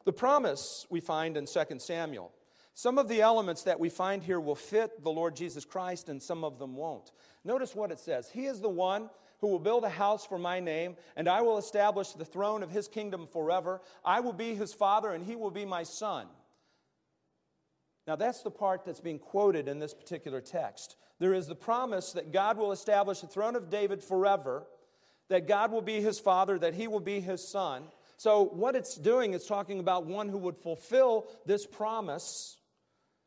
The 0.04 0.14
promise 0.14 0.86
we 0.90 1.00
find 1.00 1.36
in 1.36 1.48
2 1.48 1.64
Samuel. 1.80 2.32
Some 2.78 2.98
of 2.98 3.08
the 3.08 3.22
elements 3.22 3.64
that 3.64 3.80
we 3.80 3.88
find 3.88 4.22
here 4.22 4.40
will 4.40 4.54
fit 4.54 5.02
the 5.02 5.10
Lord 5.10 5.34
Jesus 5.34 5.64
Christ, 5.64 6.10
and 6.10 6.22
some 6.22 6.44
of 6.44 6.60
them 6.60 6.76
won't. 6.76 7.14
Notice 7.46 7.74
what 7.74 7.90
it 7.90 8.00
says 8.00 8.30
He 8.30 8.46
is 8.46 8.60
the 8.60 8.70
one 8.70 9.10
who 9.40 9.48
will 9.48 9.60
build 9.60 9.86
a 9.86 9.90
house 9.90 10.26
for 10.26 10.38
my 10.38 10.60
name, 10.60 10.98
and 11.16 11.30
I 11.30 11.42
will 11.42 11.58
establish 11.58 12.12
the 12.12 12.26
throne 12.26 12.64
of 12.64 12.70
his 12.70 12.90
kingdom 12.90 13.28
forever. 13.32 13.82
I 14.04 14.20
will 14.20 14.34
be 14.34 14.56
his 14.56 14.74
father, 14.74 15.12
and 15.12 15.24
he 15.24 15.38
will 15.38 15.52
be 15.52 15.66
my 15.66 15.84
son. 15.84 16.28
Now, 18.08 18.18
that's 18.18 18.42
the 18.42 18.52
part 18.52 18.86
that's 18.86 19.00
being 19.00 19.20
quoted 19.20 19.68
in 19.68 19.80
this 19.80 19.94
particular 19.94 20.42
text. 20.42 20.96
There 21.20 21.34
is 21.34 21.48
the 21.48 21.56
promise 21.56 22.12
that 22.12 22.34
God 22.34 22.58
will 22.58 22.72
establish 22.72 23.22
the 23.22 23.28
throne 23.28 23.56
of 23.56 23.70
David 23.70 24.04
forever, 24.04 24.68
that 25.30 25.48
God 25.48 25.72
will 25.72 25.82
be 25.82 26.02
his 26.02 26.20
father, 26.20 26.60
that 26.60 26.76
he 26.76 26.88
will 26.88 27.00
be 27.00 27.20
his 27.22 27.46
son. 27.48 27.86
So, 28.18 28.44
what 28.44 28.76
it's 28.76 28.96
doing 28.96 29.34
is 29.34 29.46
talking 29.46 29.80
about 29.80 30.06
one 30.06 30.30
who 30.30 30.38
would 30.40 30.58
fulfill 30.58 31.28
this 31.46 31.66
promise 31.66 32.58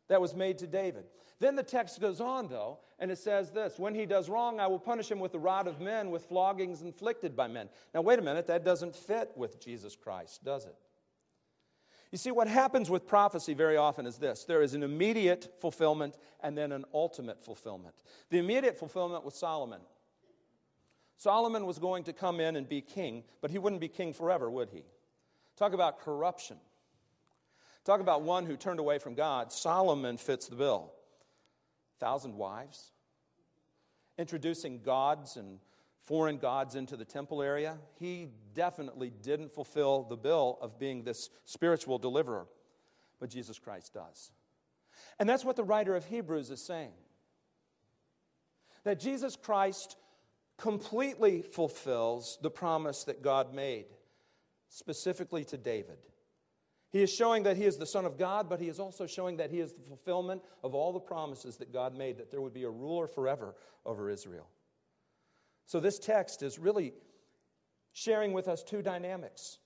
that 0.08 0.20
was 0.20 0.34
made 0.34 0.58
to 0.58 0.66
David. 0.66 1.04
Then 1.40 1.54
the 1.54 1.62
text 1.62 2.00
goes 2.00 2.20
on, 2.20 2.48
though, 2.48 2.78
and 2.98 3.10
it 3.10 3.18
says 3.18 3.52
this 3.52 3.78
When 3.78 3.94
he 3.94 4.06
does 4.06 4.28
wrong, 4.28 4.60
I 4.60 4.66
will 4.66 4.78
punish 4.78 5.10
him 5.10 5.20
with 5.20 5.32
the 5.32 5.38
rod 5.38 5.66
of 5.66 5.80
men, 5.80 6.10
with 6.10 6.28
floggings 6.28 6.82
inflicted 6.82 7.36
by 7.36 7.48
men. 7.48 7.68
Now, 7.94 8.00
wait 8.00 8.18
a 8.18 8.22
minute, 8.22 8.46
that 8.48 8.64
doesn't 8.64 8.96
fit 8.96 9.30
with 9.36 9.60
Jesus 9.60 9.94
Christ, 9.94 10.44
does 10.44 10.64
it? 10.64 10.74
You 12.10 12.18
see, 12.18 12.30
what 12.30 12.48
happens 12.48 12.88
with 12.88 13.06
prophecy 13.06 13.52
very 13.52 13.76
often 13.76 14.06
is 14.06 14.16
this 14.16 14.44
there 14.44 14.62
is 14.62 14.74
an 14.74 14.82
immediate 14.82 15.54
fulfillment 15.60 16.16
and 16.40 16.56
then 16.56 16.72
an 16.72 16.84
ultimate 16.94 17.44
fulfillment. 17.44 17.94
The 18.30 18.38
immediate 18.38 18.78
fulfillment 18.78 19.24
was 19.24 19.34
Solomon. 19.34 19.80
Solomon 21.16 21.66
was 21.66 21.78
going 21.78 22.04
to 22.04 22.12
come 22.12 22.40
in 22.40 22.56
and 22.56 22.68
be 22.68 22.80
king, 22.80 23.24
but 23.40 23.50
he 23.50 23.58
wouldn't 23.58 23.80
be 23.80 23.88
king 23.88 24.12
forever, 24.12 24.48
would 24.48 24.70
he? 24.70 24.84
Talk 25.56 25.72
about 25.72 26.00
corruption. 26.00 26.56
Talk 27.88 28.00
about 28.02 28.20
one 28.20 28.44
who 28.44 28.58
turned 28.58 28.80
away 28.80 28.98
from 28.98 29.14
God. 29.14 29.50
Solomon 29.50 30.18
fits 30.18 30.46
the 30.46 30.56
bill 30.56 30.92
thousand 31.98 32.34
wives, 32.34 32.92
introducing 34.18 34.82
gods 34.82 35.38
and 35.38 35.58
foreign 36.02 36.36
gods 36.36 36.74
into 36.74 36.98
the 36.98 37.06
temple 37.06 37.40
area. 37.40 37.78
He 37.98 38.28
definitely 38.52 39.10
didn't 39.22 39.54
fulfill 39.54 40.02
the 40.02 40.18
bill 40.18 40.58
of 40.60 40.78
being 40.78 41.02
this 41.02 41.30
spiritual 41.46 41.98
deliverer, 41.98 42.46
but 43.20 43.30
Jesus 43.30 43.58
Christ 43.58 43.94
does. 43.94 44.32
And 45.18 45.26
that's 45.26 45.46
what 45.46 45.56
the 45.56 45.64
writer 45.64 45.96
of 45.96 46.04
Hebrews 46.04 46.50
is 46.50 46.60
saying 46.60 46.92
that 48.84 49.00
Jesus 49.00 49.34
Christ 49.34 49.96
completely 50.58 51.40
fulfills 51.40 52.38
the 52.42 52.50
promise 52.50 53.04
that 53.04 53.22
God 53.22 53.54
made, 53.54 53.86
specifically 54.68 55.46
to 55.46 55.56
David. 55.56 55.96
He 56.90 57.02
is 57.02 57.12
showing 57.12 57.42
that 57.42 57.56
he 57.56 57.64
is 57.64 57.76
the 57.76 57.86
Son 57.86 58.06
of 58.06 58.16
God, 58.16 58.48
but 58.48 58.60
he 58.60 58.68
is 58.68 58.80
also 58.80 59.06
showing 59.06 59.36
that 59.36 59.50
he 59.50 59.60
is 59.60 59.72
the 59.74 59.82
fulfillment 59.82 60.42
of 60.64 60.74
all 60.74 60.92
the 60.92 61.00
promises 61.00 61.56
that 61.58 61.72
God 61.72 61.96
made, 61.96 62.16
that 62.18 62.30
there 62.30 62.40
would 62.40 62.54
be 62.54 62.64
a 62.64 62.70
ruler 62.70 63.06
forever 63.06 63.54
over 63.84 64.08
Israel. 64.08 64.48
So, 65.66 65.80
this 65.80 65.98
text 65.98 66.42
is 66.42 66.58
really 66.58 66.94
sharing 67.92 68.32
with 68.32 68.48
us 68.48 68.62
two 68.62 68.80
dynamics. 68.80 69.58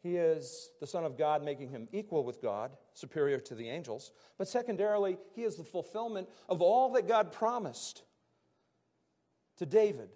He 0.00 0.16
is 0.16 0.70
the 0.80 0.86
Son 0.86 1.04
of 1.04 1.18
God, 1.18 1.44
making 1.44 1.70
him 1.70 1.88
equal 1.90 2.22
with 2.22 2.40
God, 2.40 2.76
superior 2.94 3.40
to 3.40 3.56
the 3.56 3.68
angels. 3.68 4.12
But 4.38 4.46
secondarily, 4.46 5.18
he 5.34 5.42
is 5.42 5.56
the 5.56 5.64
fulfillment 5.64 6.28
of 6.48 6.62
all 6.62 6.92
that 6.92 7.08
God 7.08 7.32
promised 7.32 8.04
to 9.56 9.66
David 9.66 10.10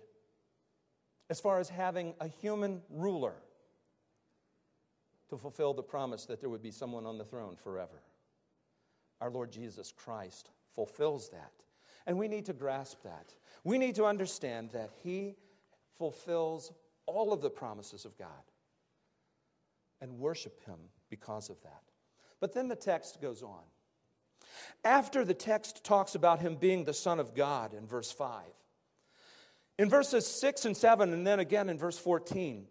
as 1.31 1.41
far 1.41 1.59
as 1.59 1.69
having 1.69 2.15
a 2.21 2.29
human 2.29 2.83
ruler 2.89 3.35
to 5.33 5.39
fulfill 5.39 5.73
the 5.73 5.83
promise 5.83 6.27
that 6.27 6.43
there 6.43 6.51
would 6.51 6.63
be 6.63 6.71
someone 6.71 7.07
on 7.07 7.17
the 7.17 7.25
throne 7.25 7.57
forever. 7.57 8.03
Our 9.19 9.31
Lord 9.31 9.51
Jesus 9.51 9.91
Christ 9.91 10.51
fulfills 10.75 11.31
that. 11.31 11.53
And 12.07 12.19
we 12.19 12.29
need 12.29 12.45
to 12.47 12.53
grasp 12.53 13.03
that. 13.05 13.33
We 13.65 13.79
need 13.79 13.95
to 13.95 14.05
understand 14.05 14.73
that 14.73 14.91
He 15.03 15.37
fulfills 15.97 16.71
all 17.07 17.33
of 17.33 17.41
the 17.41 17.49
promises 17.49 18.05
of 18.05 18.19
God 18.19 18.29
and 20.03 20.19
worship 20.19 20.63
Him 20.67 20.77
because 21.09 21.49
of 21.49 21.63
that. 21.63 21.83
But 22.39 22.53
then 22.53 22.69
the 22.69 22.77
text 22.77 23.23
goes 23.23 23.43
on. 23.43 23.63
After 24.85 25.25
the 25.25 25.33
text 25.33 25.83
talks 25.83 26.15
about 26.15 26.41
Him 26.41 26.57
being 26.57 26.85
the 26.85 26.93
Son 26.93 27.19
of 27.19 27.35
God 27.35 27.73
in 27.73 27.87
verse 27.87 28.13
5, 28.13 28.43
in 29.79 29.89
verses 29.89 30.27
6 30.27 30.67
and 30.67 30.77
7, 30.77 31.11
and 31.11 31.27
then 31.27 31.41
again 31.41 31.71
in 31.71 31.79
verse 31.79 31.97
14, 31.97 32.67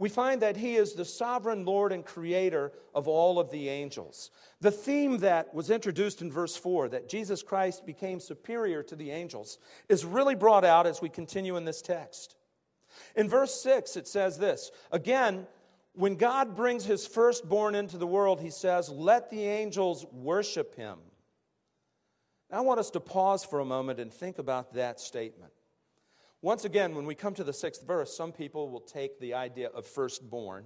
we 0.00 0.08
find 0.08 0.40
that 0.40 0.56
he 0.56 0.76
is 0.76 0.94
the 0.94 1.04
sovereign 1.04 1.66
Lord 1.66 1.92
and 1.92 2.02
creator 2.02 2.72
of 2.94 3.06
all 3.06 3.38
of 3.38 3.50
the 3.50 3.68
angels. 3.68 4.30
The 4.62 4.70
theme 4.70 5.18
that 5.18 5.54
was 5.54 5.68
introduced 5.68 6.22
in 6.22 6.32
verse 6.32 6.56
4, 6.56 6.88
that 6.88 7.08
Jesus 7.10 7.42
Christ 7.42 7.84
became 7.84 8.18
superior 8.18 8.82
to 8.84 8.96
the 8.96 9.10
angels, 9.10 9.58
is 9.90 10.06
really 10.06 10.34
brought 10.34 10.64
out 10.64 10.86
as 10.86 11.02
we 11.02 11.10
continue 11.10 11.58
in 11.58 11.66
this 11.66 11.82
text. 11.82 12.34
In 13.14 13.28
verse 13.28 13.54
6, 13.62 13.96
it 13.96 14.08
says 14.08 14.38
this 14.38 14.70
Again, 14.90 15.46
when 15.92 16.16
God 16.16 16.56
brings 16.56 16.86
his 16.86 17.06
firstborn 17.06 17.74
into 17.74 17.98
the 17.98 18.06
world, 18.06 18.40
he 18.40 18.50
says, 18.50 18.88
Let 18.88 19.28
the 19.28 19.44
angels 19.44 20.06
worship 20.12 20.74
him. 20.76 20.96
Now, 22.50 22.58
I 22.58 22.60
want 22.62 22.80
us 22.80 22.90
to 22.92 23.00
pause 23.00 23.44
for 23.44 23.60
a 23.60 23.66
moment 23.66 24.00
and 24.00 24.10
think 24.10 24.38
about 24.38 24.72
that 24.72 24.98
statement. 24.98 25.52
Once 26.42 26.64
again, 26.64 26.94
when 26.94 27.04
we 27.04 27.14
come 27.14 27.34
to 27.34 27.44
the 27.44 27.52
sixth 27.52 27.86
verse, 27.86 28.16
some 28.16 28.32
people 28.32 28.70
will 28.70 28.80
take 28.80 29.20
the 29.20 29.34
idea 29.34 29.68
of 29.68 29.86
firstborn 29.86 30.64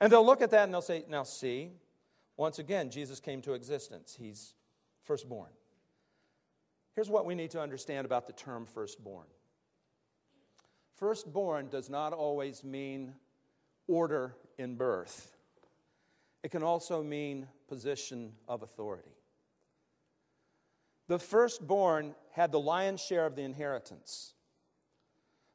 and 0.00 0.12
they'll 0.12 0.26
look 0.26 0.42
at 0.42 0.50
that 0.50 0.64
and 0.64 0.74
they'll 0.74 0.82
say, 0.82 1.04
Now, 1.08 1.22
see, 1.22 1.70
once 2.36 2.58
again, 2.58 2.90
Jesus 2.90 3.20
came 3.20 3.40
to 3.42 3.52
existence. 3.52 4.16
He's 4.18 4.54
firstborn. 5.02 5.50
Here's 6.94 7.08
what 7.08 7.26
we 7.26 7.34
need 7.34 7.50
to 7.52 7.60
understand 7.60 8.04
about 8.04 8.26
the 8.26 8.32
term 8.32 8.66
firstborn 8.66 9.26
firstborn 10.96 11.68
does 11.68 11.90
not 11.90 12.12
always 12.12 12.62
mean 12.62 13.14
order 13.88 14.34
in 14.58 14.76
birth, 14.76 15.36
it 16.42 16.50
can 16.50 16.62
also 16.62 17.02
mean 17.02 17.48
position 17.68 18.32
of 18.48 18.62
authority. 18.62 19.10
The 21.08 21.18
firstborn 21.18 22.14
had 22.32 22.52
the 22.52 22.60
lion's 22.60 23.02
share 23.02 23.26
of 23.26 23.36
the 23.36 23.42
inheritance. 23.42 24.32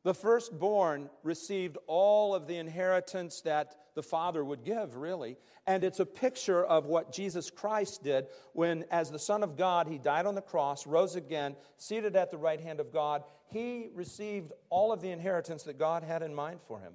The 0.04 0.14
firstborn 0.14 1.10
received 1.24 1.78
all 1.86 2.34
of 2.34 2.48
the 2.48 2.58
inheritance 2.58 3.42
that 3.42 3.76
the 3.96 4.04
Father 4.04 4.46
would 4.46 4.64
give, 4.64 4.96
really. 4.96 5.38
And 5.68 5.84
it's 5.84 6.00
a 6.00 6.06
picture 6.06 6.64
of 6.64 6.86
what 6.86 7.12
Jesus 7.12 7.50
Christ 7.50 8.02
did 8.02 8.28
when, 8.54 8.86
as 8.92 9.12
the 9.12 9.20
Son 9.20 9.44
of 9.44 9.58
God, 9.58 9.88
he 9.88 9.98
died 9.98 10.26
on 10.26 10.36
the 10.36 10.42
cross, 10.42 10.88
rose 10.88 11.18
again, 11.18 11.58
seated 11.78 12.16
at 12.16 12.32
the 12.32 12.38
right 12.38 12.62
hand 12.62 12.80
of 12.80 12.94
God. 12.94 13.24
He 13.52 13.90
received 13.94 14.54
all 14.70 14.94
of 14.94 15.02
the 15.02 15.12
inheritance 15.12 15.64
that 15.64 15.78
God 15.78 16.04
had 16.04 16.22
in 16.22 16.34
mind 16.34 16.62
for 16.62 16.80
him. 16.80 16.94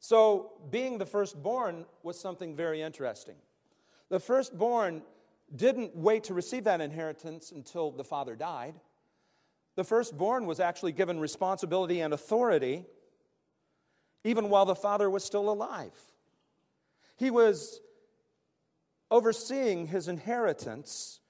So, 0.00 0.52
being 0.70 0.98
the 0.98 1.06
firstborn 1.06 1.84
was 2.02 2.18
something 2.18 2.56
very 2.56 2.80
interesting. 2.80 3.36
The 4.08 4.18
firstborn 4.18 5.02
didn't 5.54 5.94
wait 5.94 6.24
to 6.24 6.34
receive 6.34 6.64
that 6.64 6.80
inheritance 6.80 7.52
until 7.52 7.90
the 7.90 8.04
father 8.04 8.34
died. 8.34 8.74
The 9.76 9.84
firstborn 9.84 10.46
was 10.46 10.60
actually 10.60 10.92
given 10.92 11.20
responsibility 11.20 12.00
and 12.00 12.12
authority 12.12 12.84
even 14.24 14.50
while 14.50 14.66
the 14.66 14.74
father 14.74 15.08
was 15.08 15.24
still 15.24 15.50
alive. 15.50 15.94
He 17.16 17.30
was 17.30 17.80
overseeing 19.10 19.86
his 19.86 20.08
inheritance 20.08 21.20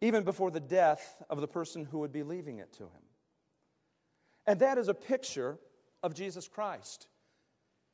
even 0.00 0.24
before 0.24 0.50
the 0.50 0.60
death 0.60 1.22
of 1.30 1.40
the 1.40 1.48
person 1.48 1.84
who 1.84 2.00
would 2.00 2.12
be 2.12 2.22
leaving 2.22 2.58
it 2.58 2.72
to 2.74 2.84
him. 2.84 3.02
And 4.46 4.60
that 4.60 4.78
is 4.78 4.88
a 4.88 4.94
picture 4.94 5.58
of 6.02 6.14
Jesus 6.14 6.46
Christ. 6.46 7.08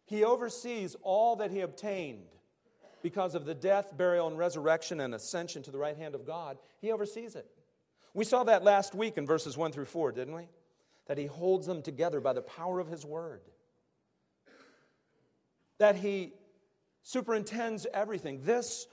He 0.04 0.24
oversees 0.24 0.96
all 1.02 1.36
that 1.36 1.50
he 1.50 1.60
obtained 1.60 2.26
because 3.02 3.34
of 3.34 3.44
the 3.44 3.54
death, 3.54 3.96
burial, 3.96 4.28
and 4.28 4.36
resurrection 4.36 5.00
and 5.00 5.14
ascension 5.14 5.62
to 5.62 5.70
the 5.70 5.78
right 5.78 5.96
hand 5.96 6.14
of 6.14 6.26
God. 6.26 6.58
He 6.80 6.92
oversees 6.92 7.34
it. 7.34 7.46
We 8.14 8.24
saw 8.24 8.44
that 8.44 8.62
last 8.62 8.94
week 8.94 9.16
in 9.16 9.26
verses 9.26 9.56
1 9.56 9.72
through 9.72 9.86
4, 9.86 10.12
didn't 10.12 10.34
we? 10.34 10.48
That 11.06 11.18
he 11.18 11.26
holds 11.26 11.66
them 11.66 11.82
together 11.82 12.20
by 12.20 12.32
the 12.32 12.42
power 12.42 12.78
of 12.78 12.88
his 12.88 13.04
word. 13.04 13.40
That 15.78 15.96
he 15.96 16.32
superintends 17.02 17.86
everything. 17.92 18.42
This 18.44 18.86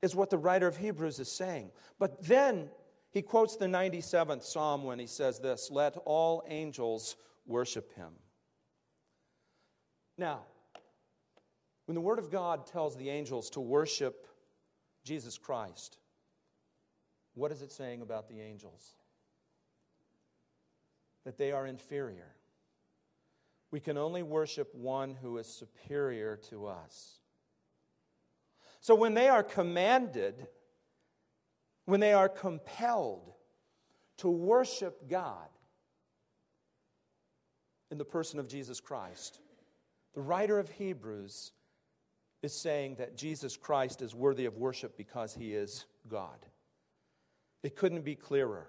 is 0.00 0.14
what 0.14 0.30
the 0.30 0.38
writer 0.38 0.66
of 0.66 0.76
Hebrews 0.76 1.18
is 1.18 1.30
saying. 1.30 1.70
But 1.98 2.22
then 2.24 2.70
he 3.10 3.22
quotes 3.22 3.56
the 3.56 3.66
97th 3.66 4.42
Psalm 4.42 4.84
when 4.84 4.98
he 4.98 5.06
says 5.06 5.38
this 5.38 5.70
Let 5.70 5.96
all 6.04 6.42
angels 6.48 7.16
worship 7.46 7.94
him. 7.94 8.12
Now, 10.18 10.42
When 11.86 11.94
the 11.94 12.00
Word 12.00 12.18
of 12.18 12.30
God 12.30 12.66
tells 12.66 12.96
the 12.96 13.10
angels 13.10 13.50
to 13.50 13.60
worship 13.60 14.26
Jesus 15.04 15.36
Christ, 15.36 15.98
what 17.34 17.52
is 17.52 17.62
it 17.62 17.72
saying 17.72 18.02
about 18.02 18.28
the 18.28 18.40
angels? 18.40 18.94
That 21.24 21.38
they 21.38 21.52
are 21.52 21.66
inferior. 21.66 22.34
We 23.70 23.80
can 23.80 23.96
only 23.96 24.22
worship 24.22 24.74
one 24.74 25.14
who 25.14 25.38
is 25.38 25.46
superior 25.46 26.36
to 26.50 26.66
us. 26.66 27.18
So 28.80 28.94
when 28.94 29.14
they 29.14 29.28
are 29.28 29.42
commanded, 29.42 30.46
when 31.86 32.00
they 32.00 32.12
are 32.12 32.28
compelled 32.28 33.32
to 34.18 34.28
worship 34.28 35.08
God 35.08 35.48
in 37.90 37.98
the 37.98 38.04
person 38.04 38.38
of 38.38 38.48
Jesus 38.48 38.80
Christ, 38.80 39.40
the 40.14 40.20
writer 40.20 40.58
of 40.58 40.68
Hebrews 40.70 41.52
is 42.42 42.52
saying 42.52 42.96
that 42.96 43.16
Jesus 43.16 43.56
Christ 43.56 44.02
is 44.02 44.14
worthy 44.14 44.44
of 44.44 44.58
worship 44.58 44.96
because 44.96 45.34
he 45.34 45.54
is 45.54 45.86
God. 46.08 46.44
It 47.62 47.76
couldn't 47.76 48.04
be 48.04 48.14
clearer. 48.14 48.68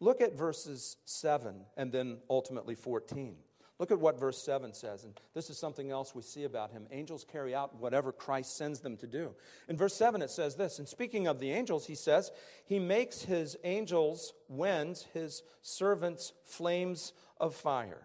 Look 0.00 0.20
at 0.20 0.36
verses 0.36 0.96
7 1.04 1.64
and 1.76 1.90
then 1.90 2.18
ultimately 2.30 2.74
14. 2.74 3.36
Look 3.78 3.92
at 3.92 4.00
what 4.00 4.18
verse 4.18 4.42
7 4.42 4.74
says, 4.74 5.04
and 5.04 5.14
this 5.34 5.50
is 5.50 5.58
something 5.58 5.92
else 5.92 6.12
we 6.12 6.22
see 6.22 6.42
about 6.42 6.72
him. 6.72 6.88
Angels 6.90 7.24
carry 7.30 7.54
out 7.54 7.76
whatever 7.76 8.10
Christ 8.10 8.56
sends 8.56 8.80
them 8.80 8.96
to 8.96 9.06
do. 9.06 9.34
In 9.68 9.76
verse 9.76 9.94
7, 9.94 10.20
it 10.20 10.30
says 10.30 10.56
this, 10.56 10.80
and 10.80 10.88
speaking 10.88 11.28
of 11.28 11.38
the 11.38 11.52
angels, 11.52 11.86
he 11.86 11.94
says, 11.94 12.32
He 12.64 12.80
makes 12.80 13.22
his 13.22 13.56
angels 13.62 14.32
winds, 14.48 15.06
his 15.14 15.44
servants 15.62 16.32
flames 16.44 17.12
of 17.38 17.54
fire. 17.54 18.02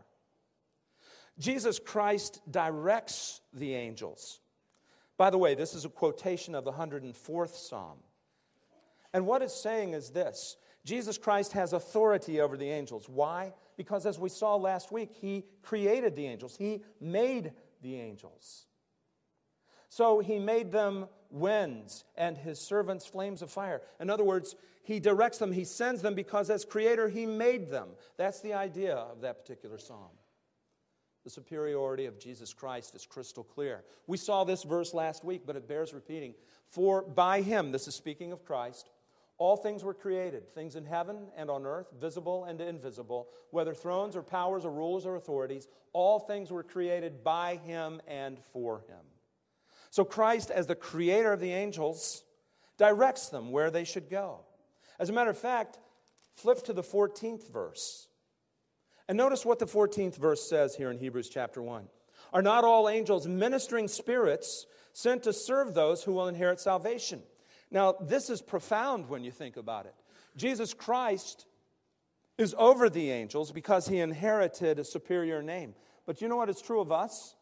Jesus 1.40 1.80
Christ 1.80 2.40
directs 2.50 3.42
the 3.52 3.74
angels. 3.74 4.40
By 5.18 5.32
the 5.32 5.40
way, 5.40 5.56
this 5.56 5.74
is 5.74 5.86
a 5.86 5.90
quotation 5.90 6.54
of 6.54 6.66
the 6.66 6.72
104th 6.72 7.56
Psalm. 7.56 7.98
And 9.14 9.28
what 9.28 9.42
it's 9.42 9.56
saying 9.56 9.94
is 9.94 10.10
this 10.10 10.58
Jesus 10.86 11.18
Christ 11.18 11.54
has 11.54 11.74
authority 11.74 12.42
over 12.42 12.58
the 12.58 12.70
angels. 12.70 13.08
Why? 13.08 13.54
Because 13.78 14.06
as 14.06 14.20
we 14.20 14.30
saw 14.30 14.56
last 14.56 14.92
week, 14.92 15.12
he 15.20 15.46
created 15.62 16.16
the 16.16 16.28
angels, 16.28 16.56
he 16.58 16.84
made 17.00 17.54
the 17.82 18.00
angels. 18.00 18.66
So 19.90 20.20
he 20.20 20.40
made 20.40 20.72
them 20.72 21.08
winds 21.30 22.04
and 22.16 22.36
his 22.36 22.60
servants 22.60 23.06
flames 23.06 23.44
of 23.44 23.52
fire. 23.52 23.82
In 24.00 24.10
other 24.10 24.24
words, 24.24 24.56
he 24.82 25.00
directs 25.00 25.38
them, 25.38 25.52
he 25.52 25.66
sends 25.66 26.02
them 26.02 26.16
because 26.16 26.50
as 26.50 26.66
creator, 26.66 27.08
he 27.08 27.28
made 27.28 27.70
them. 27.70 27.90
That's 28.18 28.42
the 28.42 28.54
idea 28.54 28.96
of 28.96 29.22
that 29.22 29.40
particular 29.40 29.78
psalm. 29.78 30.10
The 31.24 31.30
superiority 31.30 32.06
of 32.06 32.20
Jesus 32.20 32.54
Christ 32.54 32.96
is 32.96 33.06
crystal 33.06 33.44
clear. 33.44 33.84
We 34.08 34.18
saw 34.18 34.44
this 34.44 34.64
verse 34.64 34.94
last 34.94 35.24
week, 35.24 35.44
but 35.46 35.56
it 35.56 35.68
bears 35.68 35.94
repeating. 35.94 36.34
For 36.68 37.02
by 37.02 37.42
him, 37.42 37.72
this 37.72 37.88
is 37.88 37.96
speaking 37.96 38.32
of 38.34 38.44
Christ, 38.44 38.90
all 39.38 39.58
things 39.58 39.84
were 39.84 39.94
created, 39.94 40.54
things 40.54 40.76
in 40.76 40.86
heaven 40.86 41.28
and 41.36 41.50
on 41.50 41.66
earth, 41.66 41.88
visible 42.00 42.46
and 42.46 42.62
invisible, 42.62 43.28
whether 43.50 43.74
thrones 43.74 44.16
or 44.16 44.22
powers 44.22 44.66
or 44.66 44.72
rulers 44.72 45.06
or 45.06 45.16
authorities, 45.16 45.68
all 45.92 46.20
things 46.20 46.52
were 46.52 46.64
created 46.64 47.24
by 47.24 47.56
him 47.66 48.02
and 48.08 48.38
for 48.52 48.80
him. 48.88 49.06
So 49.90 50.04
Christ, 50.04 50.50
as 50.50 50.68
the 50.68 50.76
creator 50.76 51.34
of 51.34 51.40
the 51.40 51.52
angels, 51.52 52.24
directs 52.78 53.30
them 53.30 53.52
where 53.52 53.70
they 53.70 53.84
should 53.84 54.10
go. 54.10 54.42
As 55.00 55.10
a 55.10 55.14
matter 55.14 55.30
of 55.30 55.38
fact, 55.38 55.80
flip 56.36 56.64
to 56.64 56.74
the 56.74 56.84
14th 56.84 57.52
verse. 57.52 58.08
And 59.08 59.18
notice 59.18 59.46
what 59.46 59.60
the 59.60 59.66
14th 59.66 60.16
verse 60.16 60.48
says 60.48 60.76
here 60.76 60.90
in 60.90 60.98
Hebrews 60.98 61.30
chapter 61.30 61.62
1. 61.62 61.88
Are 62.32 62.42
not 62.42 62.64
all 62.64 62.90
angels 62.90 63.28
ministering 63.28 63.88
spirits 63.88 64.66
sent 64.94 65.24
to 65.24 65.34
serve 65.34 65.74
those 65.74 66.04
who 66.04 66.14
will 66.14 66.28
inherit 66.28 66.60
salvation? 66.60 67.22
Now, 67.74 67.96
this 68.00 68.30
is 68.30 68.42
profound 68.42 69.10
when 69.10 69.24
you 69.24 69.32
think 69.32 69.58
about 69.58 69.88
it. 69.88 69.96
Jesus 70.38 70.76
Christ 70.76 71.48
is 72.38 72.56
over 72.58 72.88
the 72.88 73.10
angels 73.10 73.52
because 73.52 73.88
he 73.88 74.00
inherited 74.00 74.78
a 74.78 74.86
superior 74.86 75.42
name. 75.42 75.74
But 76.06 76.22
you 76.22 76.28
know 76.28 76.38
what 76.38 76.50
is 76.50 76.62
true 76.62 76.80
of 76.80 76.92
us? 76.92 77.36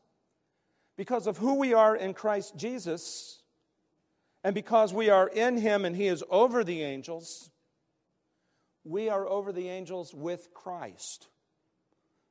Because 0.95 1.27
of 1.27 1.37
who 1.37 1.55
we 1.55 1.73
are 1.73 1.95
in 1.95 2.13
Christ 2.13 2.55
Jesus, 2.55 3.43
and 4.43 4.55
because 4.55 4.93
we 4.93 5.09
are 5.09 5.27
in 5.27 5.57
him 5.57 5.83
and 5.83 5.95
he 5.95 6.07
is 6.07 6.23
over 6.29 6.63
the 6.63 6.81
angels, 6.81 7.51
we 8.85 9.09
are 9.09 9.27
over 9.27 9.51
the 9.51 9.67
angels 9.67 10.13
with 10.13 10.53
Christ, 10.53 11.27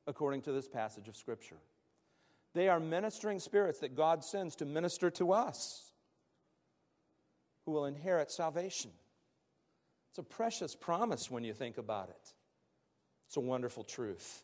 according 0.07 0.41
to 0.43 0.51
this 0.51 0.67
passage 0.67 1.07
of 1.07 1.15
Scripture. 1.15 1.57
They 2.53 2.67
are 2.67 2.79
ministering 2.79 3.39
spirits 3.39 3.79
that 3.79 3.95
God 3.95 4.23
sends 4.23 4.55
to 4.57 4.65
minister 4.65 5.11
to 5.11 5.33
us 5.33 5.90
who 7.71 7.75
will 7.75 7.85
inherit 7.85 8.29
salvation. 8.29 8.91
It's 10.09 10.19
a 10.19 10.23
precious 10.23 10.75
promise 10.75 11.31
when 11.31 11.45
you 11.45 11.53
think 11.53 11.77
about 11.77 12.09
it. 12.09 12.33
It's 13.27 13.37
a 13.37 13.39
wonderful 13.41 13.85
truth. 13.85 14.43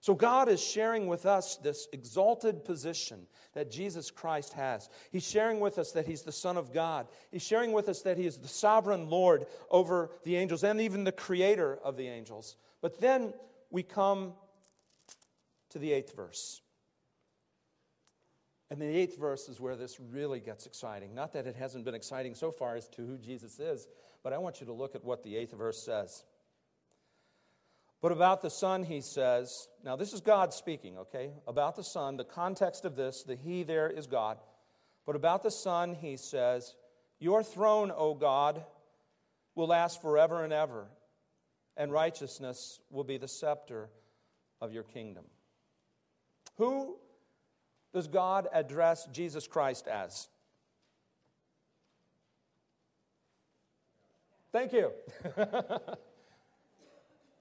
So, 0.00 0.14
God 0.14 0.48
is 0.48 0.62
sharing 0.62 1.08
with 1.08 1.26
us 1.26 1.56
this 1.56 1.88
exalted 1.92 2.64
position 2.64 3.26
that 3.52 3.70
Jesus 3.70 4.10
Christ 4.10 4.54
has. 4.54 4.88
He's 5.10 5.28
sharing 5.28 5.60
with 5.60 5.78
us 5.78 5.92
that 5.92 6.06
He's 6.06 6.22
the 6.22 6.32
Son 6.32 6.56
of 6.56 6.72
God. 6.72 7.08
He's 7.30 7.42
sharing 7.42 7.72
with 7.72 7.88
us 7.88 8.00
that 8.02 8.16
He 8.16 8.24
is 8.24 8.38
the 8.38 8.48
sovereign 8.48 9.10
Lord 9.10 9.44
over 9.70 10.10
the 10.24 10.36
angels 10.36 10.64
and 10.64 10.80
even 10.80 11.04
the 11.04 11.12
creator 11.12 11.78
of 11.84 11.98
the 11.98 12.08
angels. 12.08 12.56
But 12.80 12.98
then 13.00 13.34
we 13.70 13.82
come 13.82 14.32
to 15.70 15.78
the 15.78 15.92
eighth 15.92 16.16
verse. 16.16 16.62
And 18.70 18.80
the 18.80 18.86
eighth 18.86 19.18
verse 19.18 19.48
is 19.48 19.60
where 19.60 19.76
this 19.76 19.98
really 19.98 20.40
gets 20.40 20.66
exciting. 20.66 21.14
Not 21.14 21.32
that 21.32 21.46
it 21.46 21.56
hasn't 21.56 21.84
been 21.84 21.94
exciting 21.94 22.34
so 22.34 22.50
far 22.50 22.76
as 22.76 22.88
to 22.90 23.06
who 23.06 23.16
Jesus 23.16 23.58
is, 23.58 23.86
but 24.22 24.32
I 24.32 24.38
want 24.38 24.60
you 24.60 24.66
to 24.66 24.72
look 24.72 24.94
at 24.94 25.04
what 25.04 25.22
the 25.22 25.36
eighth 25.36 25.56
verse 25.56 25.82
says. 25.82 26.24
But 28.00 28.12
about 28.12 28.42
the 28.42 28.50
Son, 28.50 28.84
he 28.84 29.00
says, 29.00 29.68
now 29.84 29.96
this 29.96 30.12
is 30.12 30.20
God 30.20 30.52
speaking, 30.52 30.98
okay? 30.98 31.32
About 31.46 31.76
the 31.76 31.82
Son, 31.82 32.16
the 32.16 32.24
context 32.24 32.84
of 32.84 32.94
this, 32.94 33.24
the 33.24 33.36
He 33.36 33.64
there 33.64 33.88
is 33.88 34.06
God. 34.06 34.38
But 35.08 35.16
about 35.16 35.42
the 35.42 35.50
Son, 35.50 35.94
he 35.94 36.18
says, 36.18 36.74
Your 37.18 37.42
throne, 37.42 37.90
O 37.96 38.12
God, 38.12 38.62
will 39.54 39.68
last 39.68 40.02
forever 40.02 40.44
and 40.44 40.52
ever, 40.52 40.86
and 41.78 41.90
righteousness 41.90 42.78
will 42.90 43.04
be 43.04 43.16
the 43.16 43.26
scepter 43.26 43.88
of 44.60 44.74
your 44.74 44.82
kingdom. 44.82 45.24
Who 46.58 46.98
does 47.92 48.06
God 48.06 48.48
address 48.52 49.08
Jesus 49.12 49.46
Christ 49.46 49.86
as? 49.88 50.28
Thank 54.52 54.72
you. 54.72 54.92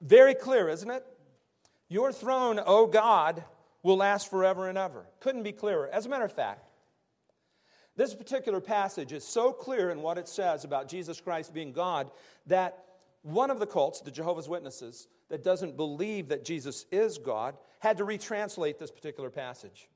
Very 0.02 0.36
clear, 0.36 0.70
isn't 0.70 0.90
it? 0.90 1.06
Your 1.90 2.12
throne, 2.12 2.60
O 2.66 2.86
God, 2.86 3.44
will 3.82 3.98
last 3.98 4.30
forever 4.30 4.68
and 4.68 4.78
ever. 4.78 5.06
Couldn't 5.20 5.44
be 5.44 5.54
clearer. 5.54 5.90
As 5.92 6.06
a 6.06 6.10
matter 6.10 6.26
of 6.26 6.32
fact, 6.32 6.66
this 7.96 8.14
particular 8.14 8.62
passage 8.62 9.12
is 9.12 9.24
so 9.24 9.52
clear 9.52 9.90
in 9.90 10.02
what 10.02 10.18
it 10.18 10.28
says 10.28 10.66
about 10.66 10.88
Jesus 10.88 11.20
Christ 11.20 11.54
being 11.54 11.72
God 11.72 12.12
that 12.46 12.84
one 13.24 13.50
of 13.50 13.60
the 13.60 13.66
cults, 13.66 14.02
the 14.02 14.12
Jehovah's 14.12 14.48
Witnesses, 14.48 15.08
that 15.30 15.44
doesn't 15.44 15.76
believe 15.76 16.28
that 16.30 16.46
Jesus 16.46 16.86
is 16.92 17.18
God, 17.18 17.58
had 17.80 17.98
to 17.98 18.06
retranslate 18.06 18.78
this 18.78 18.92
particular 18.92 19.30
passage. 19.30 19.90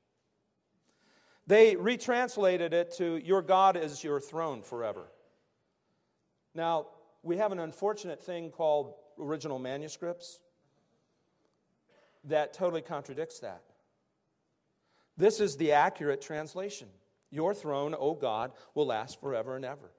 They 1.46 1.76
retranslated 1.76 2.72
it 2.72 2.92
to, 2.98 3.16
Your 3.16 3.42
God 3.42 3.76
is 3.76 4.04
your 4.04 4.20
throne 4.20 4.62
forever. 4.62 5.04
Now, 6.54 6.86
we 7.22 7.36
have 7.38 7.52
an 7.52 7.58
unfortunate 7.58 8.22
thing 8.22 8.50
called 8.50 8.94
original 9.18 9.58
manuscripts 9.58 10.40
that 12.24 12.52
totally 12.52 12.82
contradicts 12.82 13.40
that. 13.40 13.62
This 15.16 15.40
is 15.40 15.56
the 15.56 15.72
accurate 15.72 16.20
translation 16.20 16.88
Your 17.30 17.54
throne, 17.54 17.94
O 17.98 18.14
God, 18.14 18.52
will 18.74 18.86
last 18.86 19.20
forever 19.20 19.56
and 19.56 19.64
ever. 19.64 19.90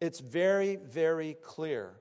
It's 0.00 0.20
very, 0.20 0.76
very 0.76 1.36
clear. 1.42 1.94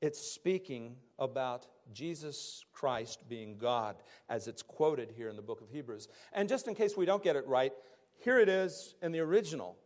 It's 0.00 0.18
speaking 0.18 0.96
about 1.18 1.66
Jesus 1.92 2.64
Christ 2.72 3.28
being 3.28 3.56
God, 3.58 3.96
as 4.28 4.48
it's 4.48 4.62
quoted 4.62 5.12
here 5.16 5.28
in 5.28 5.36
the 5.36 5.42
book 5.42 5.60
of 5.60 5.68
Hebrews. 5.70 6.08
And 6.32 6.48
just 6.48 6.68
in 6.68 6.74
case 6.74 6.96
we 6.96 7.06
don't 7.06 7.22
get 7.22 7.36
it 7.36 7.46
right, 7.46 7.72
here 8.20 8.38
it 8.38 8.48
is 8.48 8.94
in 9.02 9.12
the 9.12 9.20
original. 9.20 9.76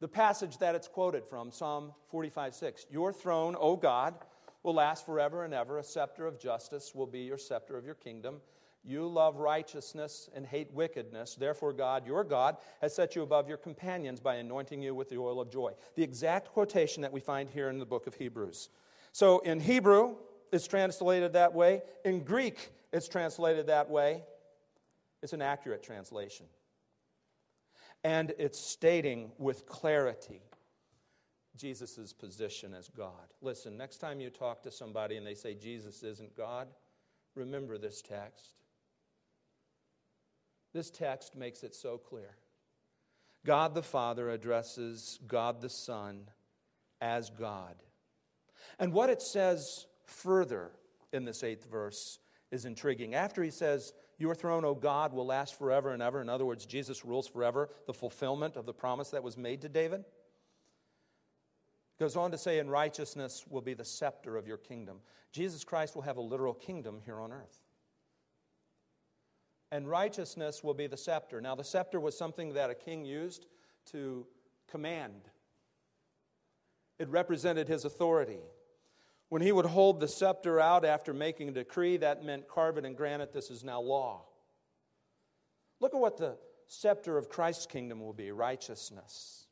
The 0.00 0.08
passage 0.08 0.58
that 0.58 0.74
it's 0.74 0.88
quoted 0.88 1.24
from, 1.24 1.52
Psalm 1.52 1.92
45 2.08 2.54
6. 2.54 2.86
Your 2.90 3.12
throne, 3.12 3.56
O 3.58 3.76
God, 3.76 4.14
will 4.62 4.74
last 4.74 5.06
forever 5.06 5.44
and 5.44 5.54
ever. 5.54 5.78
A 5.78 5.84
scepter 5.84 6.26
of 6.26 6.40
justice 6.40 6.92
will 6.94 7.06
be 7.06 7.20
your 7.20 7.38
scepter 7.38 7.76
of 7.76 7.84
your 7.84 7.94
kingdom. 7.94 8.40
You 8.84 9.06
love 9.06 9.36
righteousness 9.36 10.28
and 10.34 10.44
hate 10.44 10.72
wickedness. 10.72 11.36
Therefore, 11.36 11.72
God, 11.72 12.04
your 12.04 12.24
God, 12.24 12.56
has 12.80 12.94
set 12.94 13.14
you 13.14 13.22
above 13.22 13.48
your 13.48 13.58
companions 13.58 14.18
by 14.18 14.36
anointing 14.36 14.82
you 14.82 14.92
with 14.92 15.08
the 15.08 15.18
oil 15.18 15.40
of 15.40 15.52
joy. 15.52 15.72
The 15.94 16.02
exact 16.02 16.48
quotation 16.48 17.02
that 17.02 17.12
we 17.12 17.20
find 17.20 17.48
here 17.48 17.68
in 17.68 17.78
the 17.78 17.86
book 17.86 18.08
of 18.08 18.14
Hebrews. 18.14 18.70
So 19.12 19.40
in 19.40 19.60
Hebrew, 19.60 20.16
it's 20.52 20.66
translated 20.66 21.34
that 21.34 21.54
way. 21.54 21.82
In 22.04 22.24
Greek, 22.24 22.70
it's 22.92 23.08
translated 23.08 23.68
that 23.68 23.88
way. 23.88 24.22
It's 25.22 25.32
an 25.32 25.42
accurate 25.42 25.82
translation. 25.82 26.46
And 28.04 28.34
it's 28.38 28.58
stating 28.58 29.30
with 29.38 29.66
clarity 29.66 30.42
Jesus' 31.56 32.12
position 32.12 32.74
as 32.74 32.88
God. 32.88 33.32
Listen, 33.40 33.76
next 33.76 33.98
time 33.98 34.20
you 34.20 34.30
talk 34.30 34.62
to 34.62 34.70
somebody 34.70 35.16
and 35.16 35.26
they 35.26 35.34
say 35.34 35.54
Jesus 35.54 36.02
isn't 36.02 36.36
God, 36.36 36.68
remember 37.34 37.78
this 37.78 38.02
text. 38.02 38.54
This 40.72 40.90
text 40.90 41.36
makes 41.36 41.62
it 41.62 41.74
so 41.74 41.98
clear. 41.98 42.36
God 43.44 43.74
the 43.74 43.82
Father 43.82 44.30
addresses 44.30 45.18
God 45.26 45.60
the 45.60 45.68
Son 45.68 46.30
as 47.00 47.28
God. 47.28 47.76
And 48.78 48.92
what 48.92 49.10
it 49.10 49.22
says 49.22 49.86
further 50.04 50.70
in 51.12 51.24
this 51.24 51.42
eighth 51.42 51.70
verse 51.70 52.18
is 52.50 52.64
intriguing. 52.64 53.14
After 53.14 53.42
he 53.42 53.50
says, 53.50 53.92
Your 54.18 54.34
throne, 54.34 54.64
O 54.64 54.74
God, 54.74 55.12
will 55.12 55.26
last 55.26 55.58
forever 55.58 55.90
and 55.90 56.02
ever, 56.02 56.20
in 56.20 56.28
other 56.28 56.46
words, 56.46 56.66
Jesus 56.66 57.04
rules 57.04 57.26
forever, 57.26 57.70
the 57.86 57.94
fulfillment 57.94 58.56
of 58.56 58.66
the 58.66 58.74
promise 58.74 59.10
that 59.10 59.22
was 59.22 59.36
made 59.36 59.62
to 59.62 59.68
David. 59.68 60.04
Goes 61.98 62.16
on 62.16 62.30
to 62.30 62.38
say, 62.38 62.58
In 62.58 62.68
righteousness 62.68 63.44
will 63.48 63.60
be 63.62 63.74
the 63.74 63.84
scepter 63.84 64.36
of 64.36 64.46
your 64.46 64.58
kingdom. 64.58 64.98
Jesus 65.32 65.64
Christ 65.64 65.94
will 65.94 66.02
have 66.02 66.18
a 66.18 66.22
literal 66.22 66.54
kingdom 66.54 67.00
here 67.04 67.20
on 67.20 67.32
earth. 67.32 67.60
And 69.70 69.88
righteousness 69.88 70.62
will 70.62 70.74
be 70.74 70.86
the 70.86 70.98
scepter. 70.98 71.40
Now, 71.40 71.54
the 71.54 71.64
scepter 71.64 71.98
was 71.98 72.16
something 72.16 72.52
that 72.52 72.68
a 72.68 72.74
king 72.74 73.06
used 73.06 73.46
to 73.92 74.26
command, 74.70 75.22
it 76.98 77.08
represented 77.08 77.68
his 77.68 77.84
authority. 77.84 78.40
When 79.32 79.40
he 79.40 79.50
would 79.50 79.64
hold 79.64 79.98
the 79.98 80.08
scepter 80.08 80.60
out 80.60 80.84
after 80.84 81.14
making 81.14 81.48
a 81.48 81.52
decree, 81.52 81.96
that 81.96 82.22
meant 82.22 82.44
and 82.54 82.94
grant 82.94 83.22
it, 83.22 83.32
this 83.32 83.50
is 83.50 83.64
now 83.64 83.80
law. 83.80 84.26
Look 85.80 85.94
at 85.94 86.00
what 86.02 86.18
the 86.18 86.36
scepter 86.66 87.16
of 87.16 87.30
Christ's 87.30 87.64
kingdom 87.64 88.00
will 88.00 88.12
be 88.12 88.30
righteousness. 88.30 89.46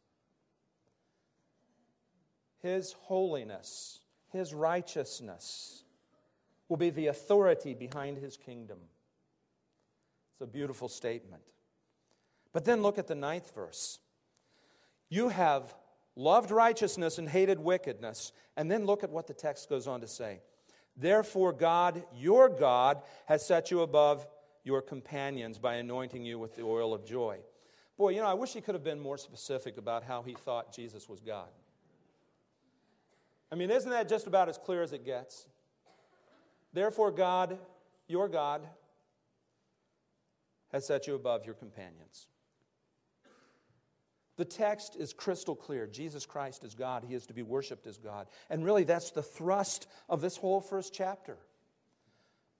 His 2.58 2.92
holiness, 2.92 4.00
His 4.34 4.52
righteousness 4.52 5.82
will 6.68 6.76
be 6.76 6.90
the 6.90 7.06
authority 7.06 7.72
behind 7.72 8.18
His 8.18 8.36
kingdom. 8.36 8.80
It's 10.34 10.42
a 10.42 10.46
beautiful 10.46 10.90
statement. 10.90 11.40
But 12.52 12.66
then 12.66 12.82
look 12.82 12.98
at 12.98 13.06
the 13.06 13.14
ninth 13.14 13.54
verse. 13.54 13.98
You 15.08 15.30
have 15.30 15.74
loved 16.16 16.50
righteousness 16.50 17.18
and 17.18 17.28
hated 17.28 17.58
wickedness. 17.58 18.32
And 18.56 18.70
then 18.70 18.84
look 18.84 19.02
at 19.04 19.10
what 19.10 19.26
the 19.26 19.34
text 19.34 19.68
goes 19.68 19.86
on 19.86 20.00
to 20.00 20.08
say. 20.08 20.40
Therefore, 20.96 21.52
God, 21.52 22.02
your 22.14 22.48
God, 22.48 23.02
has 23.26 23.46
set 23.46 23.70
you 23.70 23.80
above 23.80 24.26
your 24.64 24.82
companions 24.82 25.58
by 25.58 25.76
anointing 25.76 26.24
you 26.24 26.38
with 26.38 26.56
the 26.56 26.62
oil 26.62 26.92
of 26.92 27.06
joy. 27.06 27.38
Boy, 27.96 28.10
you 28.10 28.20
know, 28.20 28.26
I 28.26 28.34
wish 28.34 28.52
he 28.52 28.60
could 28.60 28.74
have 28.74 28.84
been 28.84 29.00
more 29.00 29.18
specific 29.18 29.78
about 29.78 30.04
how 30.04 30.22
he 30.22 30.34
thought 30.34 30.74
Jesus 30.74 31.08
was 31.08 31.20
God. 31.20 31.48
I 33.52 33.56
mean, 33.56 33.70
isn't 33.70 33.90
that 33.90 34.08
just 34.08 34.26
about 34.26 34.48
as 34.48 34.58
clear 34.58 34.82
as 34.82 34.92
it 34.92 35.04
gets? 35.04 35.46
Therefore, 36.72 37.10
God, 37.10 37.58
your 38.06 38.28
God, 38.28 38.62
has 40.72 40.86
set 40.86 41.06
you 41.06 41.14
above 41.14 41.44
your 41.44 41.54
companions. 41.54 42.28
The 44.40 44.46
text 44.46 44.96
is 44.96 45.12
crystal 45.12 45.54
clear. 45.54 45.86
Jesus 45.86 46.24
Christ 46.24 46.64
is 46.64 46.74
God. 46.74 47.04
He 47.06 47.12
is 47.12 47.26
to 47.26 47.34
be 47.34 47.42
worshiped 47.42 47.86
as 47.86 47.98
God. 47.98 48.26
And 48.48 48.64
really, 48.64 48.84
that's 48.84 49.10
the 49.10 49.22
thrust 49.22 49.86
of 50.08 50.22
this 50.22 50.38
whole 50.38 50.62
first 50.62 50.94
chapter. 50.94 51.36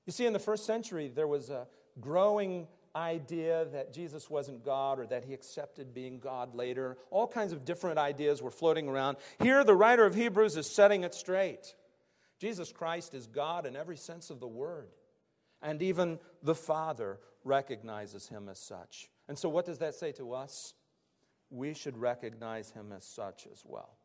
You 0.05 0.13
see, 0.13 0.27
in 0.27 0.35
the 0.35 0.39
first 0.39 0.67
century, 0.67 1.09
there 1.09 1.27
was 1.27 1.49
a 1.49 1.67
growing 1.99 2.69
idea 2.95 3.65
that 3.73 3.95
Jesus 3.95 4.29
wasn't 4.29 4.63
God 4.63 4.99
or 4.99 5.07
that 5.07 5.25
he 5.25 5.33
accepted 5.33 5.95
being 5.95 6.19
God 6.19 6.55
later. 6.55 6.99
All 7.11 7.27
kinds 7.27 7.55
of 7.55 7.65
different 7.65 7.99
ideas 7.99 8.43
were 8.43 8.51
floating 8.51 8.87
around. 8.87 9.17
Here, 9.43 9.65
the 9.65 9.75
writer 9.75 10.05
of 10.05 10.15
Hebrews 10.15 10.59
is 10.59 10.71
setting 10.71 11.03
it 11.03 11.15
straight. 11.15 11.75
Jesus 12.39 12.73
Christ 12.73 13.15
is 13.15 13.27
God 13.27 13.65
in 13.65 13.75
every 13.75 13.97
sense 13.97 14.29
of 14.29 14.39
the 14.39 14.47
word. 14.47 14.91
And 15.63 15.81
even 15.81 16.19
the 16.43 16.55
Father 16.55 17.21
recognizes 17.43 18.29
him 18.29 18.51
as 18.51 18.59
such. 18.59 19.09
And 19.29 19.39
so, 19.39 19.49
what 19.49 19.65
does 19.65 19.79
that 19.79 19.95
say 19.95 20.13
to 20.13 20.35
us? 20.35 20.75
We 21.51 21.75
should 21.75 21.99
recognize 21.99 22.71
him 22.71 22.93
as 22.97 23.05
such 23.05 23.47
as 23.51 23.63
well. 23.67 23.97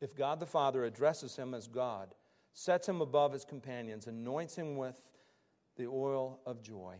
If 0.00 0.14
God 0.14 0.40
the 0.40 0.46
Father 0.46 0.84
addresses 0.84 1.36
him 1.36 1.54
as 1.54 1.66
God, 1.66 2.14
sets 2.52 2.88
him 2.88 3.00
above 3.00 3.32
his 3.32 3.44
companions, 3.44 4.06
anoints 4.06 4.56
him 4.56 4.76
with 4.76 4.98
the 5.76 5.86
oil 5.86 6.40
of 6.46 6.62
joy, 6.62 6.96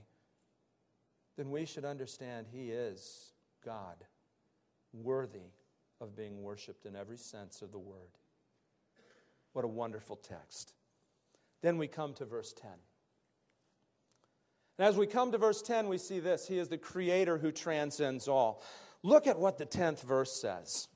then 1.36 1.50
we 1.50 1.64
should 1.64 1.84
understand 1.84 2.46
he 2.50 2.70
is 2.70 3.32
God, 3.64 3.96
worthy 4.92 5.52
of 6.00 6.16
being 6.16 6.42
worshiped 6.42 6.86
in 6.86 6.96
every 6.96 7.16
sense 7.16 7.62
of 7.62 7.72
the 7.72 7.78
word. 7.78 8.18
What 9.52 9.64
a 9.64 9.68
wonderful 9.68 10.16
text. 10.16 10.74
Then 11.62 11.78
we 11.78 11.88
come 11.88 12.14
to 12.14 12.24
verse 12.24 12.52
10. 12.52 12.70
And 14.78 14.88
as 14.88 14.96
we 14.96 15.06
come 15.06 15.32
to 15.32 15.38
verse 15.38 15.60
10, 15.60 15.88
we 15.88 15.98
see 15.98 16.20
this 16.20 16.48
He 16.48 16.58
is 16.58 16.68
the 16.68 16.78
creator 16.78 17.38
who 17.38 17.52
transcends 17.52 18.28
all. 18.28 18.62
Look 19.02 19.26
at 19.26 19.38
what 19.38 19.58
the 19.58 19.66
10th 19.66 20.02
verse 20.02 20.32
says. 20.32 20.88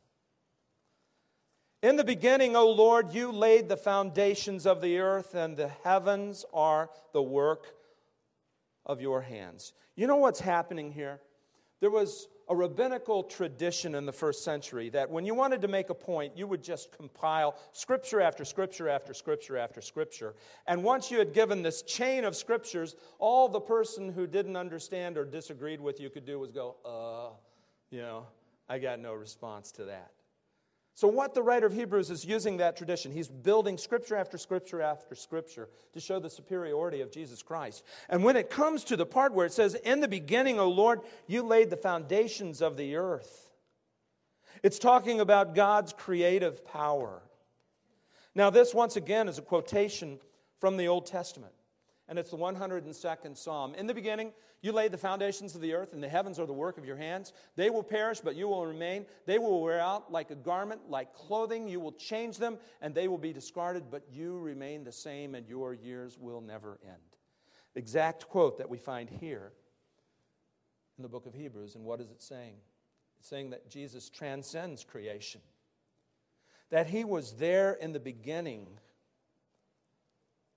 In 1.82 1.96
the 1.96 2.04
beginning, 2.04 2.56
O 2.56 2.70
Lord, 2.70 3.12
you 3.12 3.30
laid 3.30 3.68
the 3.68 3.76
foundations 3.76 4.66
of 4.66 4.80
the 4.80 4.98
earth, 4.98 5.34
and 5.34 5.56
the 5.56 5.68
heavens 5.68 6.44
are 6.54 6.88
the 7.12 7.22
work 7.22 7.74
of 8.86 9.00
your 9.00 9.20
hands. 9.20 9.74
You 9.96 10.06
know 10.06 10.16
what's 10.16 10.40
happening 10.40 10.92
here? 10.92 11.20
There 11.80 11.90
was 11.90 12.28
a 12.48 12.56
rabbinical 12.56 13.22
tradition 13.22 13.94
in 13.94 14.06
the 14.06 14.12
first 14.12 14.44
century 14.44 14.90
that 14.90 15.10
when 15.10 15.24
you 15.24 15.34
wanted 15.34 15.62
to 15.62 15.68
make 15.68 15.90
a 15.90 15.94
point, 15.94 16.36
you 16.36 16.46
would 16.46 16.62
just 16.62 16.92
compile 16.92 17.56
scripture 17.72 18.20
after 18.20 18.44
scripture 18.44 18.88
after 18.88 19.14
scripture 19.14 19.56
after 19.56 19.80
scripture. 19.80 20.34
And 20.66 20.84
once 20.84 21.10
you 21.10 21.18
had 21.18 21.32
given 21.32 21.62
this 21.62 21.82
chain 21.82 22.24
of 22.24 22.36
scriptures, 22.36 22.96
all 23.18 23.48
the 23.48 23.60
person 23.60 24.12
who 24.12 24.26
didn't 24.26 24.56
understand 24.56 25.16
or 25.16 25.24
disagreed 25.24 25.80
with 25.80 26.00
you 26.00 26.10
could 26.10 26.26
do 26.26 26.38
was 26.38 26.50
go, 26.50 26.76
uh, 26.84 27.34
you 27.94 28.02
know, 28.02 28.26
I 28.68 28.80
got 28.80 28.98
no 28.98 29.14
response 29.14 29.70
to 29.72 29.84
that. 29.84 30.10
So, 30.96 31.06
what 31.06 31.32
the 31.32 31.42
writer 31.42 31.66
of 31.66 31.72
Hebrews 31.72 32.10
is 32.10 32.24
using 32.24 32.56
that 32.56 32.76
tradition, 32.76 33.12
he's 33.12 33.28
building 33.28 33.78
scripture 33.78 34.16
after 34.16 34.36
scripture 34.36 34.82
after 34.82 35.14
scripture 35.14 35.68
to 35.92 36.00
show 36.00 36.18
the 36.18 36.30
superiority 36.30 37.00
of 37.02 37.12
Jesus 37.12 37.40
Christ. 37.40 37.84
And 38.08 38.24
when 38.24 38.36
it 38.36 38.50
comes 38.50 38.82
to 38.84 38.96
the 38.96 39.06
part 39.06 39.32
where 39.32 39.46
it 39.46 39.52
says, 39.52 39.76
In 39.76 40.00
the 40.00 40.08
beginning, 40.08 40.58
O 40.58 40.68
Lord, 40.68 41.00
you 41.28 41.42
laid 41.42 41.70
the 41.70 41.76
foundations 41.76 42.60
of 42.60 42.76
the 42.76 42.96
earth, 42.96 43.50
it's 44.64 44.80
talking 44.80 45.20
about 45.20 45.54
God's 45.54 45.92
creative 45.92 46.64
power. 46.64 47.22
Now, 48.34 48.50
this 48.50 48.74
once 48.74 48.96
again 48.96 49.28
is 49.28 49.38
a 49.38 49.42
quotation 49.42 50.18
from 50.58 50.76
the 50.76 50.88
Old 50.88 51.06
Testament 51.06 51.54
and 52.08 52.18
it's 52.18 52.30
the 52.30 52.36
102nd 52.36 53.36
Psalm. 53.36 53.74
In 53.74 53.86
the 53.86 53.94
beginning, 53.94 54.32
you 54.60 54.72
laid 54.72 54.92
the 54.92 54.98
foundations 54.98 55.54
of 55.54 55.60
the 55.60 55.74
earth, 55.74 55.92
and 55.92 56.02
the 56.02 56.08
heavens 56.08 56.38
are 56.38 56.46
the 56.46 56.52
work 56.52 56.78
of 56.78 56.84
your 56.84 56.96
hands. 56.96 57.32
They 57.56 57.70
will 57.70 57.82
perish, 57.82 58.20
but 58.20 58.36
you 58.36 58.48
will 58.48 58.66
remain. 58.66 59.06
They 59.26 59.38
will 59.38 59.62
wear 59.62 59.80
out 59.80 60.12
like 60.12 60.30
a 60.30 60.34
garment, 60.34 60.82
like 60.88 61.14
clothing. 61.14 61.68
You 61.68 61.80
will 61.80 61.92
change 61.92 62.38
them, 62.38 62.58
and 62.80 62.94
they 62.94 63.08
will 63.08 63.18
be 63.18 63.32
discarded, 63.32 63.84
but 63.90 64.04
you 64.10 64.38
remain 64.38 64.84
the 64.84 64.92
same, 64.92 65.34
and 65.34 65.46
your 65.48 65.74
years 65.74 66.18
will 66.18 66.40
never 66.40 66.78
end. 66.82 66.96
Exact 67.74 68.28
quote 68.28 68.58
that 68.58 68.70
we 68.70 68.78
find 68.78 69.10
here 69.10 69.52
in 70.96 71.02
the 71.02 71.08
book 71.08 71.26
of 71.26 71.34
Hebrews. 71.34 71.74
And 71.74 71.84
what 71.84 72.00
is 72.00 72.10
it 72.10 72.22
saying? 72.22 72.54
It's 73.18 73.28
saying 73.28 73.50
that 73.50 73.68
Jesus 73.68 74.10
transcends 74.10 74.84
creation, 74.84 75.40
that 76.70 76.86
he 76.86 77.04
was 77.04 77.32
there 77.32 77.72
in 77.72 77.92
the 77.92 78.00
beginning 78.00 78.66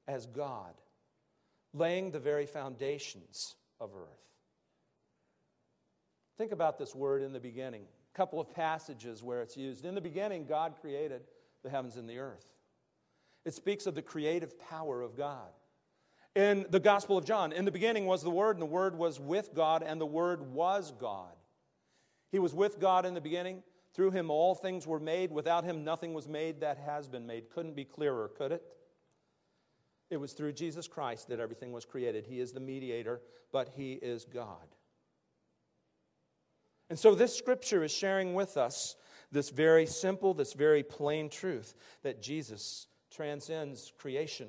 as 0.07 0.25
God 0.25 0.73
laying 1.73 2.11
the 2.11 2.19
very 2.19 2.45
foundations 2.45 3.55
of 3.79 3.91
earth. 3.95 4.27
Think 6.37 6.51
about 6.51 6.77
this 6.77 6.93
word 6.93 7.23
in 7.23 7.33
the 7.33 7.39
beginning. 7.39 7.83
A 8.13 8.17
couple 8.17 8.39
of 8.39 8.53
passages 8.53 9.23
where 9.23 9.41
it's 9.41 9.57
used. 9.57 9.85
In 9.85 9.95
the 9.95 10.01
beginning, 10.01 10.45
God 10.45 10.75
created 10.79 11.21
the 11.63 11.69
heavens 11.69 11.97
and 11.97 12.07
the 12.07 12.19
earth. 12.19 12.45
It 13.45 13.53
speaks 13.53 13.87
of 13.87 13.95
the 13.95 14.01
creative 14.01 14.59
power 14.59 15.01
of 15.01 15.17
God. 15.17 15.49
In 16.35 16.67
the 16.69 16.79
Gospel 16.79 17.17
of 17.17 17.25
John, 17.25 17.51
in 17.51 17.65
the 17.65 17.71
beginning 17.71 18.05
was 18.05 18.21
the 18.21 18.29
Word, 18.29 18.55
and 18.55 18.61
the 18.61 18.67
Word 18.67 18.95
was 18.95 19.19
with 19.19 19.55
God, 19.55 19.81
and 19.81 19.99
the 19.99 20.05
Word 20.05 20.53
was 20.53 20.93
God. 20.99 21.33
He 22.31 22.39
was 22.39 22.53
with 22.53 22.79
God 22.79 23.05
in 23.05 23.13
the 23.13 23.21
beginning. 23.21 23.63
Through 23.93 24.11
him, 24.11 24.29
all 24.29 24.53
things 24.53 24.85
were 24.85 24.99
made. 24.99 25.31
Without 25.31 25.63
him, 25.63 25.83
nothing 25.83 26.13
was 26.13 26.27
made 26.27 26.59
that 26.61 26.77
has 26.77 27.07
been 27.07 27.25
made. 27.25 27.49
Couldn't 27.49 27.75
be 27.75 27.85
clearer, 27.85 28.29
could 28.37 28.51
it? 28.51 28.61
It 30.09 30.17
was 30.17 30.33
through 30.33 30.53
Jesus 30.53 30.87
Christ 30.87 31.27
that 31.29 31.39
everything 31.39 31.71
was 31.71 31.85
created. 31.85 32.25
He 32.25 32.39
is 32.39 32.51
the 32.51 32.59
mediator, 32.59 33.21
but 33.51 33.69
He 33.75 33.93
is 33.93 34.25
God. 34.25 34.67
And 36.89 36.97
so 36.97 37.15
this 37.15 37.35
scripture 37.35 37.83
is 37.83 37.91
sharing 37.91 38.33
with 38.33 38.55
us 38.55 38.95
this 39.31 39.49
very 39.49 39.85
simple, 39.85 40.33
this 40.33 40.53
very 40.53 40.83
plain 40.83 41.29
truth 41.29 41.75
that 42.03 42.21
Jesus 42.21 42.87
transcends 43.11 43.91
creation 43.97 44.47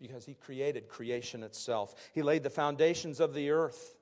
because 0.00 0.24
He 0.24 0.34
created 0.34 0.88
creation 0.88 1.44
itself. 1.44 1.94
He 2.12 2.22
laid 2.22 2.42
the 2.42 2.50
foundations 2.50 3.20
of 3.20 3.34
the 3.34 3.50
earth. 3.50 3.94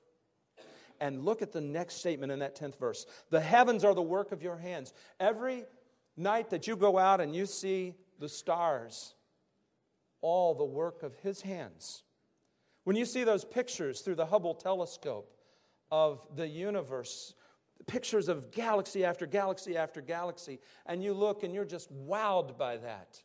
And 1.01 1.23
look 1.23 1.41
at 1.41 1.53
the 1.53 1.61
next 1.61 1.95
statement 1.95 2.29
in 2.29 2.39
that 2.39 2.59
10th 2.59 2.77
verse. 2.77 3.05
The 3.29 3.39
heavens 3.39 3.85
are 3.85 3.93
the 3.93 4.01
work 4.01 4.33
of 4.33 4.43
your 4.43 4.57
hands. 4.57 4.93
Every 5.17 5.63
night 6.17 6.49
that 6.49 6.67
you 6.67 6.75
go 6.75 6.97
out 6.97 7.21
and 7.21 7.33
you 7.33 7.45
see 7.45 7.93
the 8.19 8.27
stars, 8.27 9.13
all 10.21 10.53
the 10.53 10.65
work 10.65 11.03
of 11.03 11.15
his 11.15 11.41
hands. 11.41 12.03
When 12.83 12.95
you 12.95 13.05
see 13.05 13.23
those 13.23 13.45
pictures 13.45 14.01
through 14.01 14.15
the 14.15 14.25
Hubble 14.25 14.55
telescope 14.55 15.31
of 15.91 16.25
the 16.35 16.47
universe, 16.47 17.33
pictures 17.87 18.27
of 18.27 18.51
galaxy 18.51 19.05
after 19.05 19.25
galaxy 19.25 19.77
after 19.77 20.01
galaxy, 20.01 20.59
and 20.85 21.03
you 21.03 21.13
look 21.13 21.43
and 21.43 21.53
you're 21.53 21.65
just 21.65 21.93
wowed 21.93 22.57
by 22.57 22.77
that, 22.77 23.21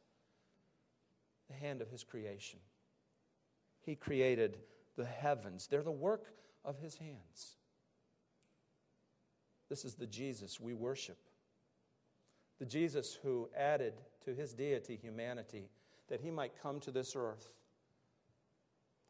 the 1.48 1.54
hand 1.54 1.80
of 1.80 1.90
his 1.90 2.04
creation. 2.04 2.58
He 3.80 3.94
created 3.94 4.58
the 4.96 5.04
heavens, 5.04 5.66
they're 5.66 5.82
the 5.82 5.90
work 5.90 6.32
of 6.64 6.78
his 6.78 6.96
hands. 6.96 7.56
This 9.68 9.84
is 9.84 9.94
the 9.94 10.06
Jesus 10.06 10.60
we 10.60 10.74
worship. 10.74 11.18
The 12.60 12.66
Jesus 12.66 13.18
who 13.22 13.48
added 13.56 13.94
to 14.24 14.34
his 14.34 14.52
deity 14.52 14.96
humanity 14.96 15.68
that 16.08 16.20
he 16.20 16.30
might 16.30 16.52
come 16.62 16.80
to 16.80 16.90
this 16.90 17.14
earth 17.16 17.52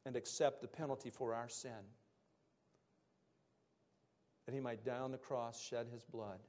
and 0.07 0.16
accept 0.16 0.61
the 0.61 0.68
penalty 0.68 1.11
for 1.11 1.35
our 1.35 1.48
sin. 1.48 1.72
That 4.46 4.54
he 4.54 4.61
might 4.61 4.85
die 4.85 4.98
on 4.98 5.11
the 5.11 5.18
cross, 5.18 5.61
shed 5.61 5.87
his 5.92 6.04
blood, 6.04 6.40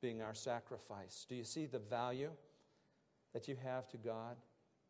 being 0.00 0.22
our 0.22 0.34
sacrifice. 0.34 1.26
Do 1.28 1.34
you 1.34 1.44
see 1.44 1.66
the 1.66 1.78
value 1.78 2.30
that 3.34 3.48
you 3.48 3.56
have 3.62 3.88
to 3.88 3.96
God, 3.98 4.36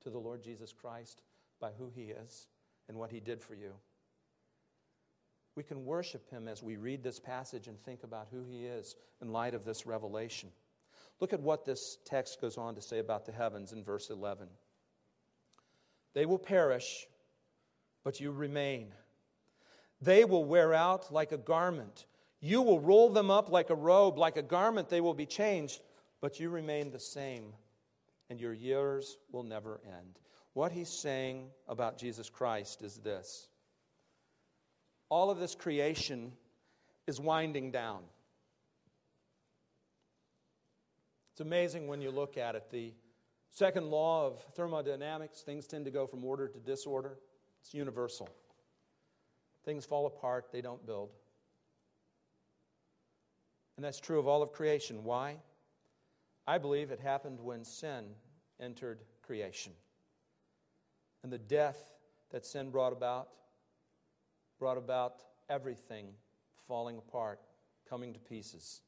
to 0.02 0.10
the 0.10 0.18
Lord 0.18 0.42
Jesus 0.42 0.72
Christ, 0.72 1.22
by 1.60 1.70
who 1.76 1.90
he 1.94 2.12
is 2.12 2.46
and 2.88 2.96
what 2.96 3.10
he 3.10 3.20
did 3.20 3.42
for 3.42 3.54
you? 3.54 3.72
We 5.56 5.64
can 5.64 5.84
worship 5.84 6.30
him 6.30 6.46
as 6.46 6.62
we 6.62 6.76
read 6.76 7.02
this 7.02 7.18
passage 7.18 7.66
and 7.66 7.82
think 7.82 8.04
about 8.04 8.28
who 8.30 8.44
he 8.44 8.64
is 8.66 8.94
in 9.20 9.32
light 9.32 9.54
of 9.54 9.64
this 9.64 9.86
revelation. 9.86 10.50
Look 11.20 11.32
at 11.32 11.40
what 11.40 11.64
this 11.64 11.98
text 12.04 12.40
goes 12.40 12.56
on 12.56 12.74
to 12.74 12.80
say 12.80 12.98
about 12.98 13.26
the 13.26 13.32
heavens 13.32 13.72
in 13.72 13.82
verse 13.82 14.10
11. 14.10 14.48
They 16.14 16.26
will 16.26 16.38
perish, 16.38 17.06
but 18.04 18.20
you 18.20 18.30
remain. 18.30 18.94
They 20.00 20.24
will 20.24 20.44
wear 20.44 20.72
out 20.74 21.12
like 21.12 21.32
a 21.32 21.38
garment. 21.38 22.06
You 22.40 22.62
will 22.62 22.80
roll 22.80 23.10
them 23.10 23.30
up 23.30 23.50
like 23.50 23.70
a 23.70 23.74
robe, 23.74 24.16
like 24.16 24.36
a 24.36 24.42
garment, 24.42 24.88
they 24.88 25.00
will 25.00 25.14
be 25.14 25.26
changed, 25.26 25.80
but 26.20 26.38
you 26.38 26.50
remain 26.50 26.90
the 26.90 27.00
same, 27.00 27.52
and 28.30 28.40
your 28.40 28.52
years 28.52 29.18
will 29.32 29.42
never 29.42 29.80
end. 29.84 30.18
What 30.52 30.72
he's 30.72 30.88
saying 30.88 31.48
about 31.66 31.98
Jesus 31.98 32.30
Christ 32.30 32.82
is 32.82 32.96
this 32.96 33.48
all 35.08 35.30
of 35.30 35.38
this 35.38 35.54
creation 35.54 36.32
is 37.06 37.20
winding 37.20 37.70
down. 37.70 38.02
It's 41.38 41.46
amazing 41.46 41.86
when 41.86 42.02
you 42.02 42.10
look 42.10 42.36
at 42.36 42.56
it. 42.56 42.68
The 42.68 42.92
second 43.48 43.92
law 43.92 44.26
of 44.26 44.40
thermodynamics 44.56 45.42
things 45.42 45.68
tend 45.68 45.84
to 45.84 45.90
go 45.92 46.04
from 46.04 46.24
order 46.24 46.48
to 46.48 46.58
disorder, 46.58 47.16
it's 47.60 47.72
universal. 47.72 48.28
Things 49.64 49.86
fall 49.86 50.06
apart, 50.06 50.46
they 50.50 50.60
don't 50.60 50.84
build. 50.84 51.10
And 53.76 53.84
that's 53.84 54.00
true 54.00 54.18
of 54.18 54.26
all 54.26 54.42
of 54.42 54.50
creation. 54.50 55.04
Why? 55.04 55.36
I 56.44 56.58
believe 56.58 56.90
it 56.90 56.98
happened 56.98 57.38
when 57.38 57.62
sin 57.62 58.06
entered 58.58 59.04
creation. 59.22 59.74
And 61.22 61.32
the 61.32 61.38
death 61.38 61.78
that 62.32 62.46
sin 62.46 62.70
brought 62.70 62.92
about 62.92 63.28
brought 64.58 64.76
about 64.76 65.22
everything 65.48 66.08
falling 66.66 66.98
apart, 66.98 67.38
coming 67.88 68.12
to 68.12 68.18
pieces 68.18 68.80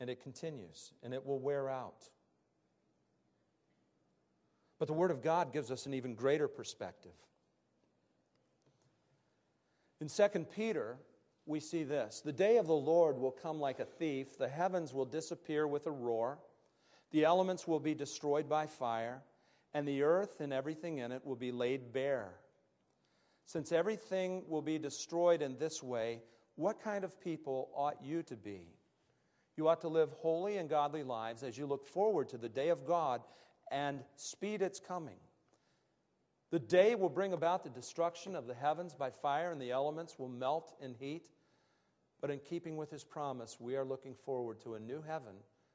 and 0.00 0.10
it 0.10 0.22
continues, 0.22 0.92
and 1.02 1.14
it 1.14 1.24
will 1.24 1.38
wear 1.38 1.68
out. 1.68 2.08
But 4.78 4.88
the 4.88 4.94
Word 4.94 5.10
of 5.10 5.22
God 5.22 5.52
gives 5.52 5.70
us 5.70 5.86
an 5.86 5.94
even 5.94 6.14
greater 6.14 6.48
perspective. 6.48 7.14
In 10.00 10.08
2 10.08 10.46
Peter, 10.54 10.98
we 11.46 11.60
see 11.60 11.82
this 11.82 12.20
The 12.20 12.32
day 12.32 12.58
of 12.58 12.66
the 12.66 12.74
Lord 12.74 13.18
will 13.18 13.30
come 13.30 13.58
like 13.60 13.80
a 13.80 13.84
thief, 13.84 14.36
the 14.36 14.48
heavens 14.48 14.92
will 14.92 15.06
disappear 15.06 15.66
with 15.66 15.86
a 15.86 15.90
roar, 15.90 16.38
the 17.12 17.24
elements 17.24 17.66
will 17.66 17.80
be 17.80 17.94
destroyed 17.94 18.48
by 18.48 18.66
fire, 18.66 19.22
and 19.72 19.88
the 19.88 20.02
earth 20.02 20.40
and 20.40 20.52
everything 20.52 20.98
in 20.98 21.12
it 21.12 21.24
will 21.24 21.36
be 21.36 21.52
laid 21.52 21.92
bare. 21.92 22.34
Since 23.46 23.72
everything 23.72 24.42
will 24.48 24.62
be 24.62 24.78
destroyed 24.78 25.40
in 25.40 25.56
this 25.56 25.82
way, 25.82 26.20
what 26.56 26.82
kind 26.82 27.04
of 27.04 27.20
people 27.20 27.70
ought 27.74 28.02
you 28.02 28.22
to 28.24 28.36
be? 28.36 28.75
You 29.56 29.68
ought 29.68 29.80
to 29.80 29.88
live 29.88 30.12
holy 30.12 30.58
and 30.58 30.68
godly 30.68 31.02
lives 31.02 31.42
as 31.42 31.56
you 31.56 31.66
look 31.66 31.86
forward 31.86 32.28
to 32.30 32.38
the 32.38 32.48
day 32.48 32.68
of 32.68 32.86
God 32.86 33.22
and 33.70 34.00
speed 34.16 34.60
its 34.60 34.78
coming. 34.78 35.16
The 36.50 36.58
day 36.58 36.94
will 36.94 37.08
bring 37.08 37.32
about 37.32 37.64
the 37.64 37.70
destruction 37.70 38.36
of 38.36 38.46
the 38.46 38.54
heavens 38.54 38.94
by 38.94 39.10
fire, 39.10 39.50
and 39.50 39.60
the 39.60 39.72
elements 39.72 40.18
will 40.18 40.28
melt 40.28 40.74
in 40.80 40.94
heat. 40.94 41.28
But 42.20 42.30
in 42.30 42.38
keeping 42.38 42.76
with 42.76 42.90
his 42.90 43.02
promise, 43.02 43.56
we 43.58 43.76
are 43.76 43.84
looking 43.84 44.14
forward 44.14 44.60
to 44.60 44.74
a 44.74 44.80
new 44.80 45.02
heaven 45.02 45.34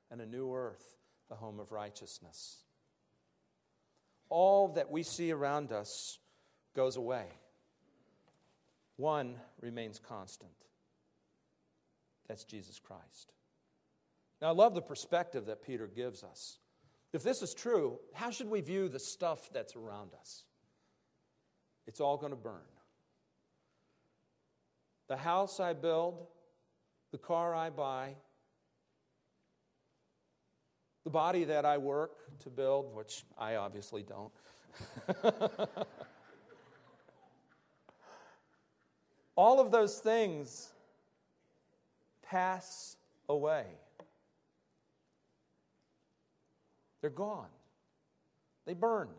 and 0.09 0.21
a 0.21 0.25
new 0.25 0.53
earth, 0.53 0.97
the 1.29 1.35
home 1.35 1.59
of 1.59 1.71
righteousness. 1.71 2.63
All 4.29 4.69
that 4.69 4.89
we 4.89 5.03
see 5.03 5.31
around 5.31 5.71
us 5.71 6.19
goes 6.75 6.95
away, 6.95 7.25
one 8.95 9.35
remains 9.59 9.99
constant. 9.99 10.51
That's 12.27 12.45
Jesus 12.45 12.79
Christ. 12.79 13.33
Now, 14.41 14.47
I 14.49 14.51
love 14.51 14.73
the 14.73 14.81
perspective 14.81 15.45
that 15.45 15.61
Peter 15.61 15.87
gives 15.87 16.23
us. 16.23 16.57
If 17.13 17.23
this 17.23 17.41
is 17.41 17.53
true, 17.53 17.99
how 18.13 18.31
should 18.31 18.49
we 18.49 18.61
view 18.61 18.87
the 18.89 18.99
stuff 18.99 19.49
that's 19.53 19.75
around 19.75 20.11
us? 20.19 20.45
It's 21.85 21.99
all 21.99 22.17
going 22.17 22.31
to 22.31 22.37
burn. 22.37 22.61
The 25.07 25.17
house 25.17 25.59
I 25.59 25.73
build, 25.73 26.25
the 27.11 27.17
car 27.17 27.53
I 27.53 27.69
buy, 27.69 28.15
the 31.03 31.09
body 31.09 31.43
that 31.45 31.65
I 31.65 31.77
work 31.77 32.39
to 32.39 32.49
build, 32.49 32.95
which 32.95 33.25
I 33.37 33.55
obviously 33.55 34.03
don't. 34.03 34.31
all 39.35 39.59
of 39.59 39.71
those 39.71 39.99
things 39.99 40.71
pass 42.23 42.95
away. 43.27 43.65
They're 47.01 47.09
gone, 47.09 47.49
they 48.65 48.73
burn. 48.73 49.09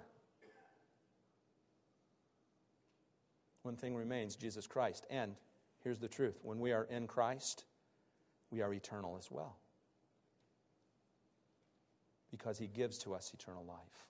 One 3.63 3.77
thing 3.77 3.95
remains 3.95 4.35
Jesus 4.35 4.67
Christ. 4.67 5.07
And 5.09 5.37
here's 5.83 5.99
the 5.99 6.09
truth 6.09 6.39
when 6.43 6.59
we 6.59 6.73
are 6.73 6.85
in 6.85 7.07
Christ, 7.07 7.65
we 8.51 8.61
are 8.61 8.73
eternal 8.73 9.17
as 9.19 9.31
well. 9.31 9.57
Because 12.31 12.59
he 12.59 12.67
gives 12.67 12.99
to 12.99 13.15
us 13.15 13.33
eternal 13.35 13.65
life. 13.65 14.07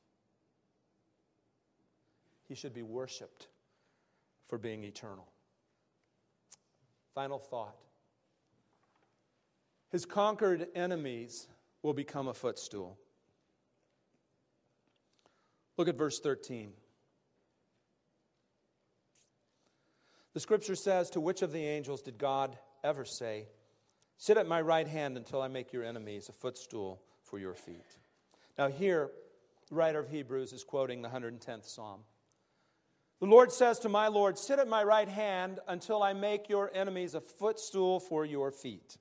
He 2.49 2.55
should 2.55 2.73
be 2.73 2.83
worshiped 2.83 3.49
for 4.47 4.59
being 4.59 4.85
eternal. 4.85 5.27
Final 7.15 7.39
thought 7.39 7.77
His 9.91 10.07
conquered 10.07 10.69
enemies 10.75 11.49
will 11.83 11.93
become 11.93 12.29
a 12.29 12.35
footstool. 12.35 12.99
Look 15.83 15.89
at 15.89 15.99
verse 15.99 16.21
13. 16.21 16.75
The 20.33 20.39
scripture 20.39 20.77
says, 20.77 21.11
To 21.11 21.21
which 21.21 21.43
of 21.43 21.51
the 21.51 21.67
angels 21.67 22.03
did 22.03 22.19
God 22.19 22.57
ever 22.85 23.05
say, 23.05 23.49
Sit 24.17 24.37
at 24.37 24.47
my 24.47 24.61
right 24.61 24.87
hand 24.87 25.17
until 25.17 25.43
I 25.43 25.49
make 25.49 25.73
your 25.73 25.83
enemies 25.83 26.29
a 26.29 26.33
footstool 26.33 27.03
for 27.25 27.41
your 27.41 27.55
feet? 27.55 27.99
Now, 28.57 28.69
here, 28.69 29.11
the 29.71 29.75
writer 29.75 29.99
of 29.99 30.09
Hebrews 30.09 30.53
is 30.53 30.63
quoting 30.63 31.03
the 31.03 31.09
110th 31.09 31.69
Psalm. 31.69 32.03
The 33.19 33.27
Lord 33.27 33.51
says 33.51 33.81
to 33.81 33.89
my 33.89 34.07
Lord, 34.07 34.39
Sit 34.39 34.61
at 34.61 34.69
my 34.69 34.85
right 34.85 35.09
hand 35.09 35.59
until 35.67 36.01
I 36.01 36.13
make 36.13 36.49
your 36.49 36.71
enemies 36.73 37.17
a 37.17 37.21
footstool 37.21 37.99
for 37.99 38.25
your 38.25 38.53
feet. 38.53 38.99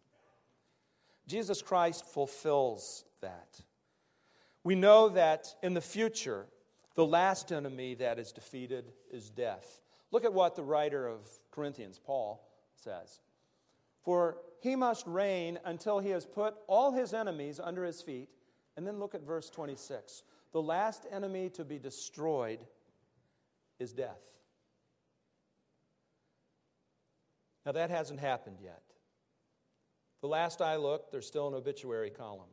Jesus 1.28 1.62
Christ 1.62 2.08
fulfills 2.08 3.06
that. 3.22 3.62
We 4.63 4.74
know 4.74 5.10
that 5.10 5.56
in 5.62 5.76
the 5.76 5.82
future, 5.82 6.48
the 6.95 7.06
last 7.06 7.51
enemy 7.51 7.95
that 7.95 8.19
is 8.19 8.32
defeated 8.32 8.91
is 9.12 9.30
death. 9.30 9.82
Look 10.12 10.25
at 10.25 10.34
what 10.34 10.56
the 10.56 10.63
writer 10.63 11.08
of 11.08 11.25
Corinthians, 11.51 11.99
Paul, 11.99 12.45
says. 12.75 13.21
For 14.04 14.38
he 14.62 14.75
must 14.75 15.08
reign 15.08 15.60
until 15.63 15.99
he 15.99 16.10
has 16.10 16.25
put 16.25 16.56
all 16.67 16.91
his 16.91 17.13
enemies 17.13 17.60
under 17.63 17.86
his 17.86 18.01
feet. 18.01 18.30
And 18.75 18.86
then 18.86 18.99
look 18.99 19.15
at 19.15 19.21
verse 19.21 19.49
26. 19.49 20.23
The 20.54 20.62
last 20.62 21.06
enemy 21.12 21.49
to 21.51 21.63
be 21.63 21.80
destroyed 21.80 22.60
is 23.80 23.93
death. 23.93 24.19
Now, 27.65 27.73
that 27.73 27.89
hasn't 27.89 28.19
happened 28.19 28.58
yet. 28.62 28.82
The 30.21 30.27
last 30.27 30.62
I 30.62 30.77
looked, 30.77 31.12
there's 31.12 31.27
still 31.27 31.47
an 31.47 31.54
obituary 31.54 32.10
column, 32.10 32.49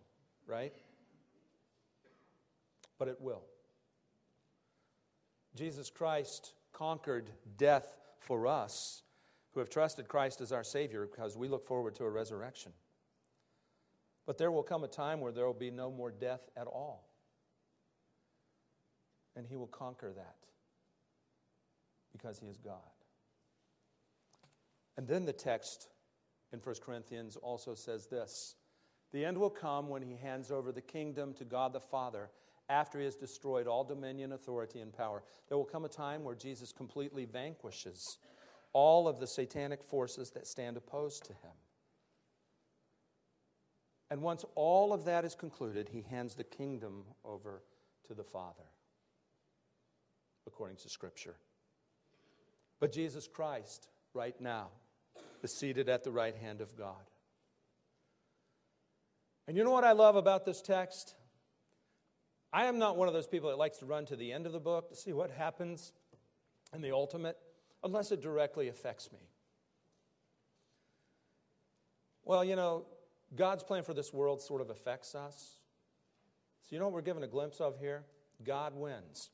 right? 0.47 0.75
But 2.99 3.09
it 3.09 3.21
will. 3.21 3.43
Jesus 5.59 5.91
Christ 5.91 6.53
conquered 6.73 7.31
death 7.57 7.97
for 8.21 8.47
us 8.47 9.03
who 9.51 9.61
have 9.61 9.69
trusted 9.69 10.07
Christ 10.07 10.41
as 10.41 10.53
our 10.53 10.63
Savior 10.63 11.09
because 11.11 11.37
we 11.37 11.49
look 11.49 11.67
forward 11.67 11.97
to 11.97 12.05
a 12.05 12.11
resurrection. 12.11 12.71
But 14.25 14.39
there 14.39 14.53
will 14.53 14.63
come 14.63 14.85
a 14.85 14.89
time 14.89 15.21
where 15.21 15.33
there 15.33 15.47
will 15.47 15.55
be 15.55 15.73
no 15.73 15.91
more 15.91 16.13
death 16.13 16.49
at 16.57 16.69
all. 16.69 17.09
And 19.35 19.45
He 19.45 19.57
will 19.57 19.67
conquer 19.67 20.13
that 20.13 20.37
because 22.13 22.39
He 22.39 22.47
is 22.47 22.57
God. 22.57 22.77
And 24.97 25.09
then 25.09 25.25
the 25.25 25.33
text 25.33 25.89
in 26.53 26.61
1 26.61 26.75
Corinthians 26.85 27.37
also 27.37 27.75
says 27.75 28.07
this 28.07 28.55
The 29.11 29.25
end 29.25 29.39
will 29.39 29.51
come 29.51 29.89
when 29.89 30.03
He 30.03 30.15
hands 30.15 30.53
over 30.53 30.71
the 30.71 30.83
kingdom 30.83 31.33
to 31.35 31.45
God 31.45 31.73
the 31.73 31.81
Father 31.81 32.31
after 32.69 32.99
He 32.99 33.05
has 33.05 33.17
destroyed 33.17 33.67
all 33.67 33.85
dominion, 33.85 34.33
authority, 34.33 34.81
and 34.81 34.93
power. 34.93 35.23
There 35.49 35.57
will 35.57 35.65
come 35.65 35.85
a 35.85 35.89
time 35.89 36.25
where 36.25 36.35
Jesus 36.35 36.73
completely 36.73 37.25
vanquishes 37.25 38.19
all 38.73 39.09
of 39.09 39.19
the 39.19 39.27
satanic 39.27 39.83
forces 39.83 40.31
that 40.31 40.47
stand 40.47 40.77
opposed 40.77 41.25
to 41.25 41.33
Him. 41.33 41.53
And 44.11 44.23
once 44.23 44.45
all 44.55 44.93
of 44.93 45.05
that 45.05 45.25
is 45.25 45.35
concluded, 45.35 45.91
he 45.91 46.03
hands 46.03 46.35
the 46.35 46.45
kingdom 46.45 47.05
over 47.25 47.63
to 48.07 48.15
the 48.15 48.25
Father, 48.25 48.65
according 50.47 50.79
to 50.79 50.89
Scripture. 50.89 51.37
But 52.81 52.93
Jesus 52.93 53.27
Christ, 53.27 53.89
right 54.15 54.39
now, 54.41 54.69
is 55.43 55.59
seated 55.59 55.89
at 55.89 56.05
the 56.05 56.11
right 56.11 56.35
hand 56.35 56.61
of 56.61 56.77
God. 56.77 57.11
And 59.47 59.57
you 59.57 59.65
know 59.65 59.73
what 59.73 59.85
I 59.85 59.93
love 59.93 60.17
about 60.17 60.45
this 60.45 60.63
text? 60.63 61.15
I 62.53 62.65
am 62.67 62.79
not 62.79 62.97
one 62.97 63.09
of 63.09 63.15
those 63.15 63.27
people 63.27 63.51
that 63.51 63.59
likes 63.59 63.79
to 63.79 63.87
run 63.87 64.07
to 64.07 64.17
the 64.17 64.33
end 64.33 64.47
of 64.47 64.53
the 64.53 64.61
book 64.61 64.89
to 64.91 64.97
see 64.97 65.13
what 65.13 65.31
happens 65.31 65.93
in 66.75 66.81
the 66.81 66.93
ultimate, 66.93 67.37
unless 67.85 68.11
it 68.11 68.21
directly 68.21 68.69
affects 68.69 69.13
me. 69.13 69.19
Well, 72.25 72.45
you 72.45 72.57
know, 72.57 72.87
God's 73.35 73.63
plan 73.63 73.83
for 73.83 73.95
this 73.95 74.13
world 74.13 74.41
sort 74.41 74.61
of 74.61 74.71
affects 74.71 75.15
us. 75.15 75.61
So, 76.65 76.75
you 76.75 76.79
know 76.79 76.87
what 76.87 76.95
we're 76.95 77.03
given 77.03 77.23
a 77.23 77.29
glimpse 77.29 77.61
of 77.61 77.79
here? 77.79 78.05
God 78.45 78.75
wins. 78.75 79.31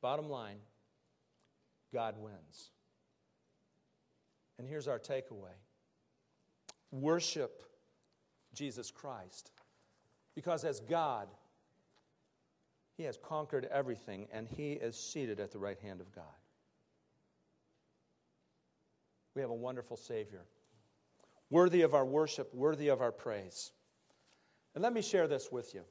Bottom 0.00 0.28
line, 0.28 0.58
God 1.92 2.14
wins. 2.18 2.70
And 4.58 4.66
here's 4.66 4.88
our 4.88 4.98
takeaway 4.98 5.54
worship 6.90 7.62
Jesus 8.54 8.90
Christ. 8.90 9.50
Because 10.38 10.62
as 10.62 10.78
God, 10.78 11.26
He 12.96 13.02
has 13.02 13.18
conquered 13.20 13.64
everything 13.72 14.28
and 14.32 14.46
He 14.46 14.74
is 14.74 14.96
seated 14.96 15.40
at 15.40 15.50
the 15.50 15.58
right 15.58 15.80
hand 15.80 16.00
of 16.00 16.14
God. 16.14 16.22
We 19.34 19.40
have 19.40 19.50
a 19.50 19.54
wonderful 19.54 19.96
Savior 19.96 20.42
worthy 21.50 21.82
of 21.82 21.92
our 21.92 22.04
worship, 22.04 22.54
worthy 22.54 22.86
of 22.86 23.00
our 23.00 23.10
praise. 23.10 23.72
And 24.76 24.84
let 24.84 24.92
me 24.92 25.02
share 25.02 25.26
this 25.26 25.50
with 25.50 25.74
you. 25.74 25.82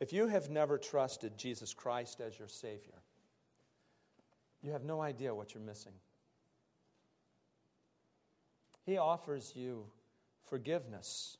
If 0.00 0.10
you 0.10 0.26
have 0.28 0.48
never 0.48 0.78
trusted 0.78 1.36
Jesus 1.36 1.74
Christ 1.74 2.22
as 2.22 2.38
your 2.38 2.48
Savior, 2.48 3.02
you 4.62 4.72
have 4.72 4.84
no 4.84 5.02
idea 5.02 5.34
what 5.34 5.52
you're 5.52 5.62
missing. 5.62 5.92
He 8.86 8.96
offers 8.96 9.52
you 9.54 9.84
forgiveness 10.48 11.36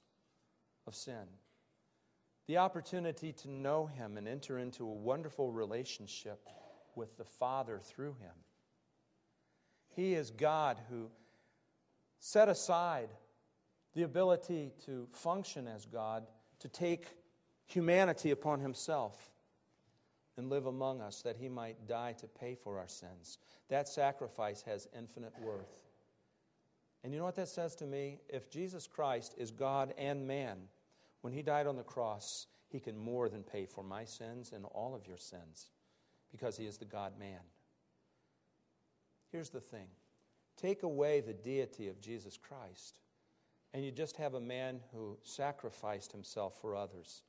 of 0.87 0.94
sin, 0.94 1.25
the 2.46 2.59
opportunity 2.59 3.32
to 3.32 3.50
know 3.50 3.87
Him 3.87 4.16
and 4.16 4.28
enter 4.28 4.59
into 4.59 4.85
a 4.85 4.92
wonderful 4.92 5.50
relationship 5.50 6.48
with 6.94 7.16
the 7.16 7.24
Father 7.24 7.80
through 7.82 8.16
Him. 8.20 8.32
He 9.88 10.14
is 10.14 10.30
God 10.30 10.78
who 10.90 11.11
set 12.20 12.48
aside 12.48 13.09
the 13.94 14.02
ability 14.02 14.72
to 14.85 15.09
function 15.12 15.66
as 15.66 15.87
God, 15.87 16.26
to 16.61 16.68
take 16.68 17.06
humanity 17.64 18.30
upon 18.30 18.61
himself 18.61 19.32
and 20.37 20.50
live 20.50 20.66
among 20.66 21.00
us 21.00 21.22
that 21.22 21.37
he 21.37 21.48
might 21.48 21.88
die 21.88 22.12
to 22.12 22.26
pay 22.26 22.54
for 22.54 22.78
our 22.78 22.88
sins. 22.88 23.38
That 23.68 23.88
sacrifice 23.88 24.62
has 24.62 24.87
infinite 24.96 25.32
worth. 25.40 25.80
And 27.02 27.12
you 27.12 27.18
know 27.18 27.24
what 27.24 27.37
that 27.37 27.48
says 27.48 27.74
to 27.76 27.87
me? 27.87 28.20
If 28.28 28.50
Jesus 28.50 28.87
Christ 28.87 29.35
is 29.38 29.50
God 29.50 29.94
and 29.96 30.26
man, 30.26 30.59
when 31.26 31.32
he 31.32 31.42
died 31.42 31.66
on 31.66 31.74
the 31.74 31.82
cross, 31.82 32.46
he 32.68 32.78
can 32.78 32.96
more 32.96 33.28
than 33.28 33.42
pay 33.42 33.66
for 33.66 33.82
my 33.82 34.04
sins 34.04 34.52
and 34.54 34.64
all 34.66 34.94
of 34.94 35.08
your 35.08 35.16
sins 35.16 35.70
because 36.30 36.56
he 36.56 36.66
is 36.66 36.76
the 36.76 36.84
God 36.84 37.18
man. 37.18 37.40
Here's 39.32 39.50
the 39.50 39.58
thing 39.58 39.88
take 40.56 40.84
away 40.84 41.20
the 41.20 41.32
deity 41.32 41.88
of 41.88 42.00
Jesus 42.00 42.36
Christ 42.36 43.00
and 43.74 43.84
you 43.84 43.90
just 43.90 44.18
have 44.18 44.34
a 44.34 44.40
man 44.40 44.78
who 44.92 45.18
sacrificed 45.24 46.12
himself 46.12 46.60
for 46.60 46.76
others. 46.76 47.22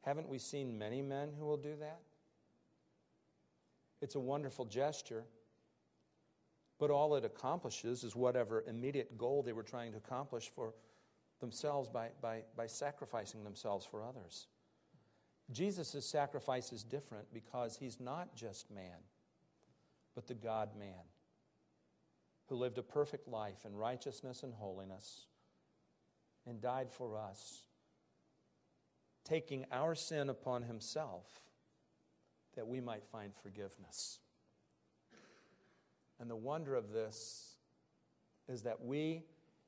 Haven't 0.00 0.28
we 0.28 0.40
seen 0.40 0.76
many 0.76 1.02
men 1.02 1.28
who 1.38 1.46
will 1.46 1.56
do 1.56 1.76
that? 1.78 2.00
It's 4.02 4.16
a 4.16 4.20
wonderful 4.20 4.64
gesture, 4.64 5.22
but 6.80 6.90
all 6.90 7.14
it 7.14 7.24
accomplishes 7.24 8.02
is 8.02 8.16
whatever 8.16 8.64
immediate 8.66 9.16
goal 9.16 9.44
they 9.44 9.52
were 9.52 9.62
trying 9.62 9.92
to 9.92 9.98
accomplish 9.98 10.50
for 10.52 10.74
themselves 11.40 11.88
by, 11.88 12.08
by, 12.20 12.42
by 12.56 12.66
sacrificing 12.66 13.44
themselves 13.44 13.84
for 13.84 14.02
others. 14.02 14.46
Jesus' 15.52 16.04
sacrifice 16.04 16.72
is 16.72 16.82
different 16.82 17.32
because 17.32 17.76
he's 17.76 18.00
not 18.00 18.34
just 18.34 18.70
man, 18.70 18.98
but 20.14 20.26
the 20.26 20.34
God 20.34 20.70
man 20.78 21.04
who 22.48 22.56
lived 22.56 22.78
a 22.78 22.82
perfect 22.82 23.28
life 23.28 23.64
in 23.64 23.74
righteousness 23.74 24.42
and 24.42 24.54
holiness 24.54 25.26
and 26.46 26.60
died 26.60 26.90
for 26.90 27.16
us, 27.16 27.62
taking 29.24 29.64
our 29.72 29.94
sin 29.94 30.28
upon 30.28 30.62
himself 30.62 31.26
that 32.54 32.66
we 32.66 32.80
might 32.80 33.04
find 33.04 33.32
forgiveness. 33.34 34.20
And 36.18 36.30
the 36.30 36.36
wonder 36.36 36.74
of 36.74 36.92
this 36.92 37.56
is 38.48 38.62
that 38.62 38.82
we 38.82 39.22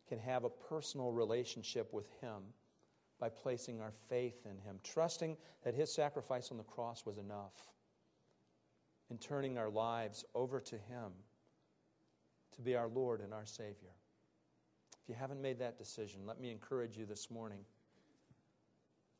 can 0.08 0.18
have 0.18 0.44
a 0.44 0.50
personal 0.50 1.12
relationship 1.12 1.92
with 1.92 2.08
him 2.20 2.42
by 3.20 3.28
placing 3.28 3.80
our 3.80 3.92
faith 4.08 4.46
in 4.46 4.58
him, 4.58 4.78
trusting 4.82 5.36
that 5.64 5.74
his 5.74 5.92
sacrifice 5.92 6.50
on 6.50 6.56
the 6.56 6.64
cross 6.64 7.04
was 7.04 7.18
enough, 7.18 7.72
and 9.10 9.20
turning 9.20 9.58
our 9.58 9.70
lives 9.70 10.24
over 10.34 10.60
to 10.60 10.76
him 10.76 11.12
to 12.58 12.62
be 12.62 12.74
our 12.74 12.88
Lord 12.88 13.20
and 13.20 13.32
our 13.32 13.46
Savior. 13.46 13.94
If 15.02 15.08
you 15.08 15.14
haven't 15.14 15.40
made 15.40 15.58
that 15.60 15.78
decision, 15.78 16.20
let 16.26 16.40
me 16.40 16.50
encourage 16.50 16.96
you 16.96 17.06
this 17.06 17.30
morning. 17.30 17.60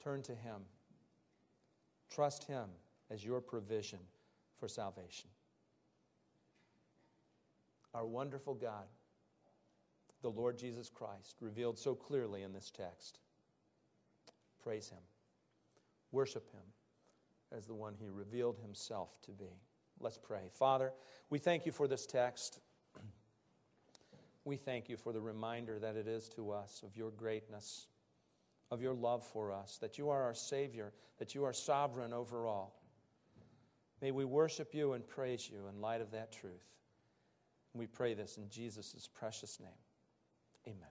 Turn 0.02 0.22
to 0.22 0.34
Him. 0.34 0.62
Trust 2.10 2.44
Him 2.44 2.68
as 3.10 3.24
your 3.24 3.40
provision 3.40 4.00
for 4.58 4.68
salvation. 4.68 5.30
Our 7.94 8.06
wonderful 8.06 8.54
God, 8.54 8.86
the 10.22 10.30
Lord 10.30 10.58
Jesus 10.58 10.90
Christ, 10.90 11.36
revealed 11.40 11.78
so 11.78 11.94
clearly 11.94 12.42
in 12.42 12.52
this 12.52 12.70
text. 12.70 13.20
Praise 14.62 14.88
Him. 14.88 14.98
Worship 16.12 16.50
Him 16.52 17.56
as 17.56 17.66
the 17.66 17.74
one 17.74 17.94
He 17.98 18.08
revealed 18.08 18.58
Himself 18.60 19.20
to 19.22 19.30
be. 19.30 19.60
Let's 20.00 20.18
pray. 20.18 20.50
Father, 20.52 20.92
we 21.30 21.38
thank 21.38 21.66
you 21.66 21.72
for 21.72 21.88
this 21.88 22.06
text 22.06 22.60
we 24.44 24.56
thank 24.56 24.88
you 24.88 24.96
for 24.96 25.12
the 25.12 25.20
reminder 25.20 25.78
that 25.78 25.96
it 25.96 26.08
is 26.08 26.28
to 26.30 26.50
us 26.50 26.82
of 26.84 26.96
your 26.96 27.10
greatness, 27.10 27.86
of 28.70 28.82
your 28.82 28.94
love 28.94 29.24
for 29.24 29.52
us, 29.52 29.78
that 29.80 29.98
you 29.98 30.10
are 30.10 30.22
our 30.22 30.34
Savior, 30.34 30.92
that 31.18 31.34
you 31.34 31.44
are 31.44 31.52
sovereign 31.52 32.12
over 32.12 32.46
all. 32.46 32.80
May 34.00 34.10
we 34.12 34.24
worship 34.24 34.74
you 34.74 34.92
and 34.92 35.06
praise 35.06 35.50
you 35.50 35.66
in 35.68 35.80
light 35.80 36.00
of 36.00 36.12
that 36.12 36.32
truth. 36.32 36.64
we 37.74 37.86
pray 37.86 38.14
this 38.14 38.36
in 38.36 38.48
Jesus' 38.48 39.08
precious 39.12 39.60
name. 39.60 39.70
Amen. 40.68 40.88